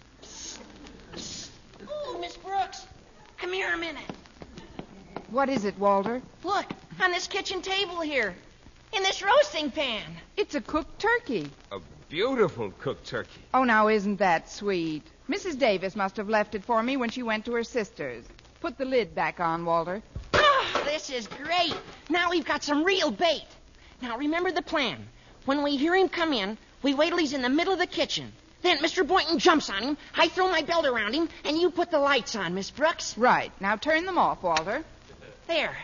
Oh, 1.88 2.18
Miss 2.20 2.36
Brooks, 2.36 2.86
come 3.38 3.54
here 3.54 3.72
a 3.72 3.78
minute. 3.78 4.04
What 5.30 5.48
is 5.48 5.64
it, 5.64 5.78
Walter? 5.78 6.20
Look, 6.44 6.66
on 7.00 7.10
this 7.10 7.26
kitchen 7.26 7.62
table 7.62 8.02
here, 8.02 8.34
in 8.92 9.02
this 9.02 9.22
roasting 9.22 9.70
pan. 9.70 10.02
It's 10.36 10.54
a 10.54 10.60
cooked 10.60 10.98
turkey. 10.98 11.50
A 11.72 11.78
beautiful 12.10 12.70
cooked 12.72 13.06
turkey. 13.06 13.40
Oh, 13.54 13.64
now 13.64 13.88
isn't 13.88 14.18
that 14.18 14.50
sweet? 14.50 15.04
Mrs. 15.28 15.58
Davis 15.58 15.96
must 15.96 16.16
have 16.16 16.28
left 16.28 16.54
it 16.54 16.64
for 16.64 16.82
me 16.82 16.96
when 16.96 17.10
she 17.10 17.22
went 17.22 17.44
to 17.46 17.54
her 17.54 17.64
sister's. 17.64 18.24
Put 18.60 18.78
the 18.78 18.84
lid 18.84 19.14
back 19.14 19.40
on, 19.40 19.64
Walter. 19.64 20.02
Oh, 20.34 20.82
this 20.84 21.10
is 21.10 21.26
great. 21.26 21.74
Now 22.08 22.30
we've 22.30 22.44
got 22.44 22.62
some 22.62 22.84
real 22.84 23.10
bait. 23.10 23.46
Now 24.00 24.18
remember 24.18 24.52
the 24.52 24.62
plan. 24.62 25.06
When 25.44 25.62
we 25.62 25.76
hear 25.76 25.94
him 25.94 26.08
come 26.08 26.32
in, 26.32 26.58
we 26.82 26.94
wait 26.94 27.08
till 27.08 27.18
he's 27.18 27.32
in 27.32 27.42
the 27.42 27.48
middle 27.48 27.72
of 27.72 27.78
the 27.78 27.86
kitchen. 27.86 28.32
Then 28.62 28.78
Mr. 28.78 29.06
Boynton 29.06 29.38
jumps 29.38 29.70
on 29.70 29.82
him, 29.82 29.98
I 30.14 30.28
throw 30.28 30.48
my 30.50 30.62
belt 30.62 30.86
around 30.86 31.14
him, 31.14 31.28
and 31.44 31.56
you 31.56 31.70
put 31.70 31.90
the 31.90 31.98
lights 31.98 32.34
on, 32.34 32.54
Miss 32.54 32.70
Brooks. 32.70 33.16
Right. 33.16 33.52
Now 33.60 33.76
turn 33.76 34.06
them 34.06 34.18
off, 34.18 34.42
Walter. 34.42 34.82
There. 35.46 35.76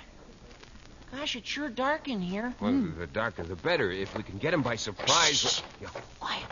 Gosh, 1.13 1.37
it's 1.37 1.49
sure 1.49 1.69
dark 1.69 2.09
in 2.09 2.21
here. 2.21 2.55
Well, 2.59 2.87
the 2.99 3.07
darker 3.07 3.45
the 3.45 3.55
better. 3.55 3.91
If 3.91 4.17
we 4.17 4.23
can 4.23 4.39
get 4.39 4.55
him 4.55 4.63
by 4.63 4.77
surprise. 4.77 5.63
Yeah. 5.81 5.89
Quiet. 6.19 6.43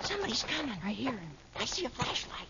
Somebody's 0.00 0.44
coming. 0.44 0.74
I 0.84 0.92
hear 0.92 1.12
him. 1.12 1.30
I 1.60 1.64
see 1.64 1.84
a 1.84 1.88
flashlight. 1.88 2.46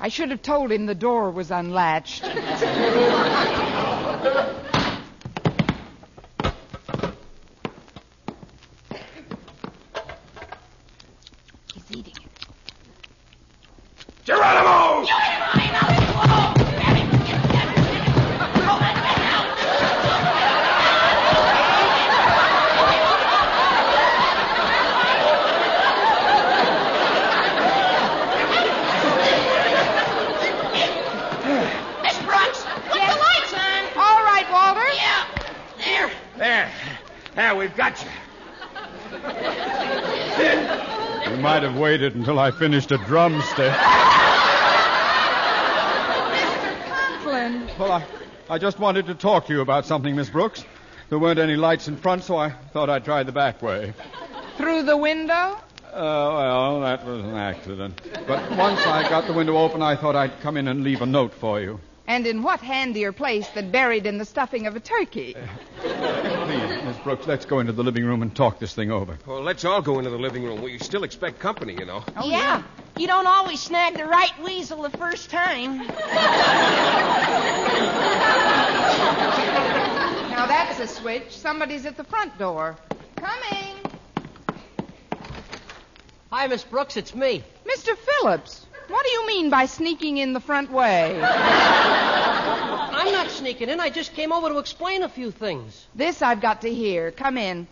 I 0.00 0.08
should 0.08 0.30
have 0.30 0.42
told 0.42 0.70
him 0.70 0.86
the 0.86 0.94
door 0.94 1.30
was 1.30 1.50
unlatched. 1.50 2.24
waited 42.08 42.18
until 42.18 42.38
I 42.38 42.50
finished 42.50 42.90
a 42.90 42.98
drumstick. 42.98 43.72
Mr. 46.30 46.86
Conklin. 46.86 47.68
Well, 47.78 47.92
I, 47.92 48.04
I 48.48 48.58
just 48.58 48.78
wanted 48.78 49.06
to 49.06 49.14
talk 49.14 49.46
to 49.46 49.52
you 49.52 49.60
about 49.60 49.84
something, 49.84 50.16
Miss 50.16 50.30
Brooks. 50.30 50.64
There 51.10 51.18
weren't 51.18 51.38
any 51.38 51.56
lights 51.56 51.88
in 51.88 51.96
front, 51.96 52.24
so 52.24 52.36
I 52.36 52.50
thought 52.72 52.88
I'd 52.88 53.04
try 53.04 53.22
the 53.24 53.32
back 53.32 53.60
way. 53.62 53.92
Through 54.56 54.84
the 54.84 54.96
window? 54.96 55.58
Uh, 55.86 55.92
well, 55.92 56.80
that 56.80 57.04
was 57.04 57.24
an 57.24 57.34
accident. 57.36 58.00
But 58.26 58.50
once 58.56 58.80
I 58.86 59.06
got 59.08 59.26
the 59.26 59.32
window 59.32 59.56
open, 59.56 59.82
I 59.82 59.96
thought 59.96 60.16
I'd 60.16 60.40
come 60.40 60.56
in 60.56 60.68
and 60.68 60.82
leave 60.82 61.02
a 61.02 61.06
note 61.06 61.34
for 61.34 61.60
you. 61.60 61.80
And 62.06 62.26
in 62.26 62.42
what 62.42 62.60
handier 62.60 63.12
place 63.12 63.48
than 63.48 63.70
buried 63.70 64.06
in 64.06 64.16
the 64.16 64.24
stuffing 64.24 64.66
of 64.66 64.76
a 64.76 64.80
turkey? 64.80 65.36
Please, 66.98 66.98
Miss 66.98 67.16
Brooks, 67.16 67.26
let's 67.28 67.44
go 67.44 67.60
into 67.60 67.72
the 67.72 67.84
living 67.84 68.04
room 68.04 68.22
and 68.22 68.34
talk 68.34 68.58
this 68.58 68.74
thing 68.74 68.90
over. 68.90 69.16
Well, 69.24 69.42
let's 69.42 69.64
all 69.64 69.80
go 69.80 69.98
into 69.98 70.10
the 70.10 70.18
living 70.18 70.42
room. 70.42 70.62
We 70.62 70.78
still 70.78 71.04
expect 71.04 71.38
company, 71.38 71.76
you 71.78 71.86
know. 71.86 72.02
Oh, 72.16 72.28
yeah. 72.28 72.62
You 72.96 73.06
don't 73.06 73.26
always 73.26 73.60
snag 73.60 73.96
the 73.96 74.04
right 74.04 74.32
weasel 74.42 74.82
the 74.82 74.90
first 74.90 75.30
time. 75.30 75.78
Now 75.78 75.86
that's 80.46 80.80
a 80.80 80.88
switch. 80.88 81.36
Somebody's 81.36 81.86
at 81.86 81.96
the 81.96 82.04
front 82.04 82.36
door. 82.36 82.76
Coming. 83.16 83.76
Hi, 86.32 86.48
Miss 86.48 86.64
Brooks, 86.64 86.96
it's 86.96 87.14
me. 87.14 87.44
Mr. 87.64 87.96
Phillips, 87.96 88.66
what 88.88 89.04
do 89.04 89.12
you 89.12 89.26
mean 89.26 89.50
by 89.50 89.66
sneaking 89.66 90.18
in 90.18 90.32
the 90.32 90.40
front 90.40 90.70
way? 90.70 91.20
I'm 91.22 93.12
not 93.12 93.30
sneaking 93.30 93.68
in. 93.68 93.80
I 93.80 93.90
just 93.90 94.14
came 94.14 94.32
over 94.32 94.48
to 94.48 94.58
explain 94.58 95.02
a 95.02 95.08
few 95.08 95.30
things. 95.30 95.86
This 95.94 96.22
I've 96.22 96.40
got 96.40 96.62
to 96.62 96.72
hear. 96.72 97.10
Come 97.10 97.38
in. 97.38 97.66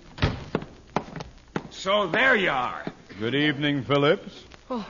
So 1.70 2.07
there 2.07 2.37
you 2.37 2.50
are. 2.50 2.85
Good 3.18 3.35
evening, 3.35 3.83
Phillips. 3.83 4.44
Oh, 4.70 4.87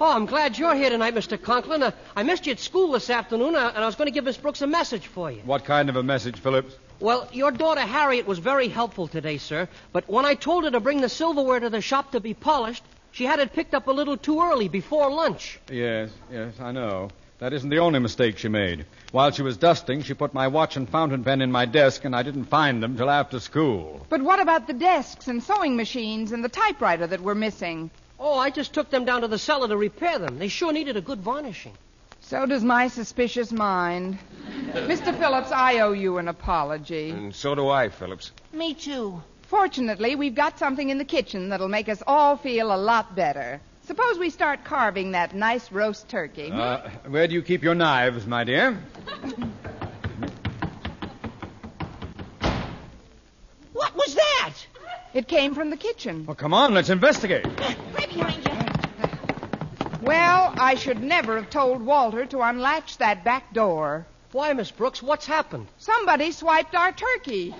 oh 0.00 0.12
I'm 0.12 0.26
glad 0.26 0.58
you're 0.58 0.74
here 0.74 0.90
tonight, 0.90 1.14
Mr. 1.14 1.40
Conklin. 1.40 1.82
Uh, 1.82 1.92
I 2.16 2.22
missed 2.24 2.46
you 2.46 2.52
at 2.52 2.58
school 2.58 2.92
this 2.92 3.10
afternoon, 3.10 3.54
uh, 3.54 3.72
and 3.74 3.82
I 3.82 3.86
was 3.86 3.94
going 3.94 4.06
to 4.06 4.12
give 4.12 4.24
Miss 4.24 4.36
Brooks 4.36 4.62
a 4.62 4.66
message 4.66 5.06
for 5.06 5.30
you. 5.30 5.40
What 5.44 5.64
kind 5.64 5.88
of 5.88 5.96
a 5.96 6.02
message, 6.02 6.40
Phillips? 6.40 6.74
Well, 6.98 7.28
your 7.32 7.50
daughter 7.50 7.80
Harriet 7.80 8.26
was 8.26 8.38
very 8.38 8.68
helpful 8.68 9.08
today, 9.08 9.38
sir. 9.38 9.68
But 9.92 10.08
when 10.08 10.24
I 10.24 10.34
told 10.34 10.64
her 10.64 10.70
to 10.70 10.80
bring 10.80 11.00
the 11.00 11.08
silverware 11.08 11.60
to 11.60 11.70
the 11.70 11.80
shop 11.80 12.12
to 12.12 12.20
be 12.20 12.34
polished, 12.34 12.84
she 13.12 13.24
had 13.24 13.38
it 13.40 13.52
picked 13.52 13.74
up 13.74 13.86
a 13.86 13.92
little 13.92 14.16
too 14.16 14.40
early 14.40 14.68
before 14.68 15.10
lunch. 15.10 15.58
Yes, 15.70 16.10
yes, 16.30 16.54
I 16.60 16.72
know. 16.72 17.10
That 17.40 17.54
isn't 17.54 17.70
the 17.70 17.78
only 17.78 18.00
mistake 18.00 18.36
she 18.36 18.48
made. 18.48 18.84
While 19.12 19.30
she 19.30 19.40
was 19.42 19.56
dusting, 19.56 20.02
she 20.02 20.12
put 20.12 20.34
my 20.34 20.48
watch 20.48 20.76
and 20.76 20.86
fountain 20.86 21.24
pen 21.24 21.40
in 21.40 21.50
my 21.50 21.64
desk, 21.64 22.04
and 22.04 22.14
I 22.14 22.22
didn't 22.22 22.44
find 22.44 22.82
them 22.82 22.98
till 22.98 23.08
after 23.08 23.40
school. 23.40 24.06
But 24.10 24.20
what 24.20 24.40
about 24.40 24.66
the 24.66 24.74
desks 24.74 25.26
and 25.26 25.42
sewing 25.42 25.74
machines 25.74 26.32
and 26.32 26.44
the 26.44 26.50
typewriter 26.50 27.06
that 27.06 27.22
were 27.22 27.34
missing? 27.34 27.90
Oh, 28.18 28.38
I 28.38 28.50
just 28.50 28.74
took 28.74 28.90
them 28.90 29.06
down 29.06 29.22
to 29.22 29.28
the 29.28 29.38
cellar 29.38 29.68
to 29.68 29.76
repair 29.78 30.18
them. 30.18 30.38
They 30.38 30.48
sure 30.48 30.70
needed 30.70 30.98
a 30.98 31.00
good 31.00 31.20
varnishing. 31.20 31.72
So 32.20 32.44
does 32.44 32.62
my 32.62 32.88
suspicious 32.88 33.50
mind. 33.50 34.18
Mr. 34.72 35.18
Phillips, 35.18 35.50
I 35.50 35.78
owe 35.78 35.92
you 35.92 36.18
an 36.18 36.28
apology. 36.28 37.08
And 37.08 37.34
so 37.34 37.54
do 37.54 37.70
I, 37.70 37.88
Phillips. 37.88 38.32
Me 38.52 38.74
too. 38.74 39.22
Fortunately, 39.50 40.14
we've 40.14 40.36
got 40.36 40.60
something 40.60 40.90
in 40.90 40.98
the 40.98 41.04
kitchen 41.04 41.48
that'll 41.48 41.66
make 41.66 41.88
us 41.88 42.04
all 42.06 42.36
feel 42.36 42.72
a 42.72 42.78
lot 42.78 43.16
better. 43.16 43.60
Suppose 43.82 44.16
we 44.16 44.30
start 44.30 44.62
carving 44.62 45.10
that 45.10 45.34
nice 45.34 45.72
roast 45.72 46.08
turkey. 46.08 46.52
Uh, 46.52 46.88
where 47.08 47.26
do 47.26 47.34
you 47.34 47.42
keep 47.42 47.64
your 47.64 47.74
knives, 47.74 48.28
my 48.28 48.44
dear? 48.44 48.78
What 53.72 53.96
was 53.96 54.14
that? 54.14 54.54
It 55.14 55.26
came 55.26 55.56
from 55.56 55.70
the 55.70 55.76
kitchen. 55.76 56.26
Well, 56.26 56.36
come 56.36 56.54
on, 56.54 56.72
let's 56.72 56.88
investigate. 56.88 57.44
Right 57.44 58.08
behind 58.08 58.46
you. 58.46 59.98
Well, 60.02 60.54
I 60.58 60.76
should 60.76 61.02
never 61.02 61.34
have 61.34 61.50
told 61.50 61.82
Walter 61.82 62.24
to 62.26 62.40
unlatch 62.42 62.98
that 62.98 63.24
back 63.24 63.52
door. 63.52 64.06
Why, 64.30 64.52
Miss 64.52 64.70
Brooks, 64.70 65.02
what's 65.02 65.26
happened? 65.26 65.66
Somebody 65.78 66.30
swiped 66.30 66.76
our 66.76 66.92
turkey. 66.92 67.52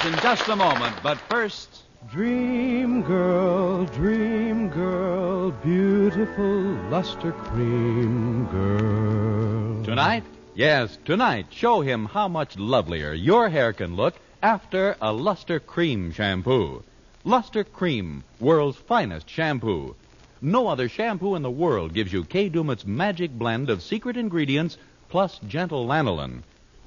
Returns 0.00 0.16
in 0.16 0.22
just 0.22 0.48
a 0.48 0.56
moment, 0.56 0.96
but 1.02 1.18
first. 1.18 1.82
Dream 2.10 3.02
girl, 3.02 3.84
dream 3.84 4.70
girl, 4.70 5.50
beautiful 5.50 6.62
luster 6.88 7.32
cream 7.32 8.46
girl. 8.46 9.84
Tonight? 9.84 10.24
Yes, 10.54 10.96
tonight, 11.04 11.48
show 11.50 11.82
him 11.82 12.06
how 12.06 12.28
much 12.28 12.56
lovelier 12.58 13.12
your 13.12 13.50
hair 13.50 13.74
can 13.74 13.94
look 13.94 14.14
after 14.42 14.96
a 15.02 15.12
Luster 15.12 15.60
Cream 15.60 16.12
shampoo. 16.12 16.82
Luster 17.24 17.62
Cream, 17.62 18.24
world's 18.38 18.78
finest 18.78 19.28
shampoo. 19.28 19.94
No 20.40 20.68
other 20.68 20.88
shampoo 20.88 21.34
in 21.34 21.42
the 21.42 21.50
world 21.50 21.92
gives 21.92 22.12
you 22.12 22.24
Kay 22.24 22.48
Daumit's 22.48 22.86
magic 22.86 23.32
blend 23.32 23.68
of 23.68 23.82
secret 23.82 24.16
ingredients 24.16 24.78
plus 25.10 25.38
gentle 25.46 25.86
lanolin. 25.86 26.42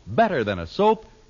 Better 0.07 0.43
than 0.43 0.57
a 0.57 0.65
soap, 0.65 1.05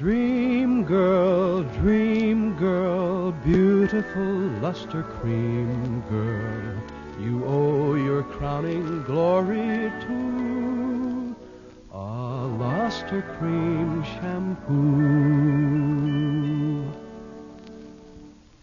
Dream 0.00 0.82
girl, 0.84 1.62
dream 1.62 2.56
girl, 2.56 3.32
beautiful 3.44 4.32
luster 4.62 5.02
cream 5.02 6.02
girl. 6.08 6.82
You 7.20 7.44
owe 7.44 7.94
your 7.96 8.22
crowning 8.22 9.02
glory 9.02 9.92
to 10.06 11.36
a 11.92 11.98
luster 12.58 13.20
cream 13.38 14.02
shampoo. 14.04 14.80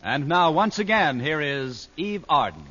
And 0.01 0.27
now, 0.27 0.49
once 0.49 0.79
again, 0.79 1.19
here 1.19 1.39
is 1.39 1.87
Eve 1.97 2.25
Arden. 2.27 2.65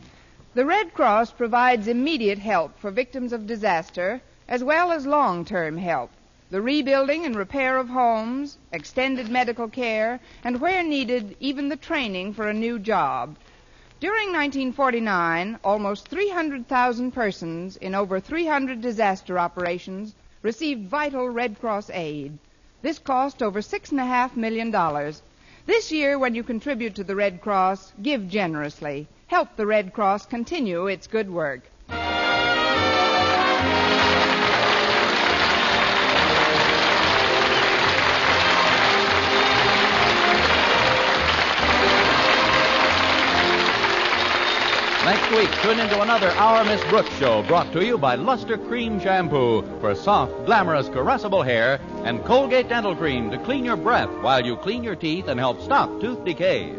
The 0.55 0.67
Red 0.67 0.93
Cross 0.93 1.31
provides 1.31 1.87
immediate 1.87 2.41
help 2.41 2.77
for 2.81 2.91
victims 2.91 3.33
of 3.33 3.47
disaster 3.47 4.21
as 4.49 4.65
well 4.65 4.91
as 4.91 5.07
long 5.07 5.45
term 5.45 5.79
help. 5.79 6.11
The 6.49 6.63
rebuilding 6.63 7.25
and 7.27 7.35
repair 7.35 7.77
of 7.77 7.89
homes, 7.89 8.59
extended 8.71 9.29
medical 9.29 9.69
care, 9.69 10.21
and 10.45 10.61
where 10.61 10.85
needed, 10.85 11.37
even 11.41 11.69
the 11.69 11.77
training 11.77 12.35
for 12.35 12.47
a 12.47 12.55
new 12.55 12.79
job. 12.79 13.37
During 13.99 14.29
1949, 14.29 15.59
almost 15.65 16.07
300,000 16.07 17.11
persons 17.11 17.77
in 17.77 17.97
over 17.97 18.21
300 18.21 18.81
disaster 18.81 19.41
operations 19.41 20.15
received 20.43 20.89
vital 20.89 21.29
Red 21.29 21.59
Cross 21.59 21.91
aid. 21.91 22.39
This 22.81 23.01
cost 23.01 23.43
over 23.43 23.61
$6.5 23.61 24.37
million. 24.37 24.71
This 25.67 25.91
year, 25.91 26.17
when 26.17 26.37
you 26.37 26.45
contribute 26.45 26.95
to 26.95 27.03
the 27.03 27.17
Red 27.17 27.41
Cross, 27.41 27.93
give 28.01 28.29
generously. 28.29 29.09
Help 29.27 29.57
the 29.57 29.67
Red 29.67 29.93
Cross 29.93 30.27
continue 30.27 30.87
its 30.87 31.09
good 31.09 31.29
work. 31.29 31.63
Next 45.27 45.39
week, 45.39 45.61
tune 45.61 45.81
into 45.81 46.01
another 46.03 46.31
Our 46.31 46.65
Miss 46.65 46.85
Brooks 46.85 47.13
show 47.19 47.43
brought 47.43 47.73
to 47.73 47.85
you 47.85 47.99
by 47.99 48.15
Luster 48.15 48.57
Cream 48.57 49.01
Shampoo 49.01 49.63
for 49.81 49.93
soft, 49.97 50.33
glamorous, 50.47 50.89
caressable 50.89 51.45
hair 51.45 51.81
and 52.05 52.25
Colgate 52.25 52.69
Dental 52.69 52.95
Cream 52.95 53.33
to 53.33 53.39
clean 53.39 53.65
your 53.65 53.75
breath 53.77 54.09
while 54.21 54.47
you 54.47 54.55
clean 54.55 54.85
your 54.85 54.95
teeth 54.95 55.27
and 55.27 55.41
help 55.41 55.61
stop 55.61 56.01
tooth 56.01 56.25
decay. 56.25 56.73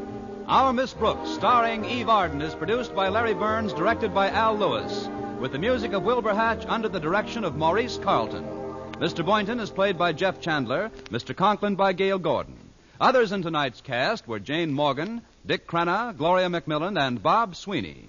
Our 0.47 0.71
Miss 0.71 0.93
Brooks, 0.93 1.29
starring 1.31 1.83
Eve 1.83 2.07
Arden, 2.07 2.41
is 2.41 2.55
produced 2.55 2.95
by 2.95 3.09
Larry 3.09 3.33
Berns, 3.33 3.73
directed 3.73 4.13
by 4.13 4.29
Al 4.29 4.57
Lewis, 4.57 5.09
with 5.41 5.51
the 5.51 5.59
music 5.59 5.91
of 5.91 6.03
Wilbur 6.03 6.33
Hatch 6.33 6.63
under 6.69 6.87
the 6.87 7.01
direction 7.01 7.43
of 7.43 7.57
Maurice 7.57 7.97
Carlton. 7.97 8.45
Mr. 8.93 9.25
Boynton 9.25 9.59
is 9.59 9.71
played 9.71 9.97
by 9.97 10.13
Jeff 10.13 10.39
Chandler, 10.39 10.89
Mr. 11.09 11.35
Conklin 11.35 11.75
by 11.75 11.91
Gale 11.91 12.17
Gordon. 12.17 12.55
Others 13.01 13.33
in 13.33 13.41
tonight's 13.41 13.81
cast 13.81 14.25
were 14.25 14.39
Jane 14.39 14.71
Morgan, 14.71 15.21
Dick 15.45 15.67
Crenna, 15.67 16.15
Gloria 16.17 16.47
McMillan, 16.47 16.97
and 16.97 17.21
Bob 17.21 17.53
Sweeney. 17.53 18.07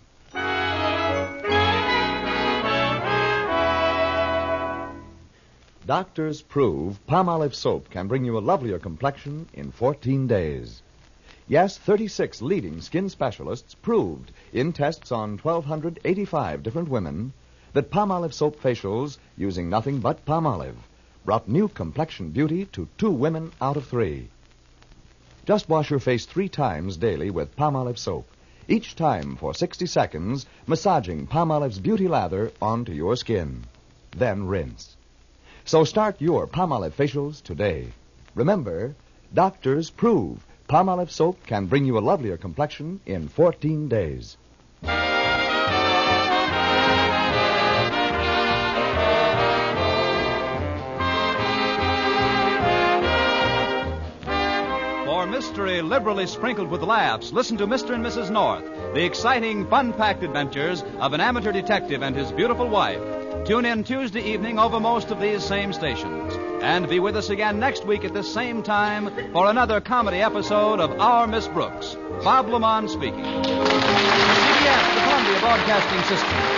Doctors 5.88 6.42
prove 6.42 7.00
Palmolive 7.06 7.54
soap 7.54 7.88
can 7.88 8.08
bring 8.08 8.22
you 8.22 8.36
a 8.36 8.44
lovelier 8.44 8.78
complexion 8.78 9.46
in 9.54 9.70
14 9.70 10.26
days. 10.26 10.82
Yes, 11.48 11.78
36 11.78 12.42
leading 12.42 12.82
skin 12.82 13.08
specialists 13.08 13.74
proved 13.74 14.30
in 14.52 14.74
tests 14.74 15.10
on 15.10 15.38
1,285 15.38 16.62
different 16.62 16.90
women 16.90 17.32
that 17.72 17.90
Palmolive 17.90 18.34
soap 18.34 18.60
facials 18.60 19.16
using 19.34 19.70
nothing 19.70 20.00
but 20.00 20.26
Palmolive 20.26 20.76
brought 21.24 21.48
new 21.48 21.68
complexion 21.68 22.32
beauty 22.32 22.66
to 22.66 22.86
two 22.98 23.10
women 23.10 23.50
out 23.58 23.78
of 23.78 23.86
three. 23.86 24.28
Just 25.46 25.70
wash 25.70 25.88
your 25.88 26.00
face 26.00 26.26
three 26.26 26.50
times 26.50 26.98
daily 26.98 27.30
with 27.30 27.56
Palmolive 27.56 27.96
soap, 27.96 28.28
each 28.68 28.94
time 28.94 29.36
for 29.36 29.54
60 29.54 29.86
seconds, 29.86 30.44
massaging 30.66 31.26
Palmolive's 31.26 31.78
beauty 31.78 32.08
lather 32.08 32.52
onto 32.60 32.92
your 32.92 33.16
skin. 33.16 33.64
Then 34.10 34.46
rinse. 34.46 34.97
So 35.68 35.84
start 35.84 36.22
your 36.22 36.46
Palmolive 36.46 36.94
facials 36.94 37.42
today. 37.42 37.88
Remember, 38.34 38.94
doctors 39.34 39.90
prove 39.90 40.42
Palmolive 40.66 41.10
soap 41.10 41.44
can 41.44 41.66
bring 41.66 41.84
you 41.84 41.98
a 41.98 42.00
lovelier 42.00 42.38
complexion 42.38 43.00
in 43.04 43.28
14 43.28 43.86
days. 43.86 44.38
For 55.04 55.26
mystery 55.26 55.82
liberally 55.82 56.26
sprinkled 56.26 56.70
with 56.70 56.80
laughs, 56.80 57.30
listen 57.30 57.58
to 57.58 57.66
Mr. 57.66 57.92
and 57.92 58.02
Mrs. 58.02 58.30
North, 58.30 58.64
the 58.94 59.04
exciting, 59.04 59.66
fun 59.66 59.92
packed 59.92 60.22
adventures 60.22 60.82
of 60.98 61.12
an 61.12 61.20
amateur 61.20 61.52
detective 61.52 62.02
and 62.02 62.16
his 62.16 62.32
beautiful 62.32 62.70
wife. 62.70 63.27
Tune 63.48 63.64
in 63.64 63.82
Tuesday 63.82 64.20
evening 64.20 64.58
over 64.58 64.78
most 64.78 65.10
of 65.10 65.20
these 65.20 65.42
same 65.42 65.72
stations. 65.72 66.34
And 66.60 66.86
be 66.86 67.00
with 67.00 67.16
us 67.16 67.30
again 67.30 67.58
next 67.58 67.86
week 67.86 68.04
at 68.04 68.12
this 68.12 68.30
same 68.30 68.62
time 68.62 69.10
for 69.32 69.46
another 69.46 69.80
comedy 69.80 70.18
episode 70.18 70.80
of 70.80 71.00
Our 71.00 71.26
Miss 71.26 71.48
Brooks. 71.48 71.96
Bob 72.22 72.48
LeMond 72.48 72.90
speaking. 72.90 73.24
CBS, 73.24 74.94
the 74.94 75.00
Columbia 75.00 75.40
Broadcasting 75.40 76.02
System. 76.14 76.57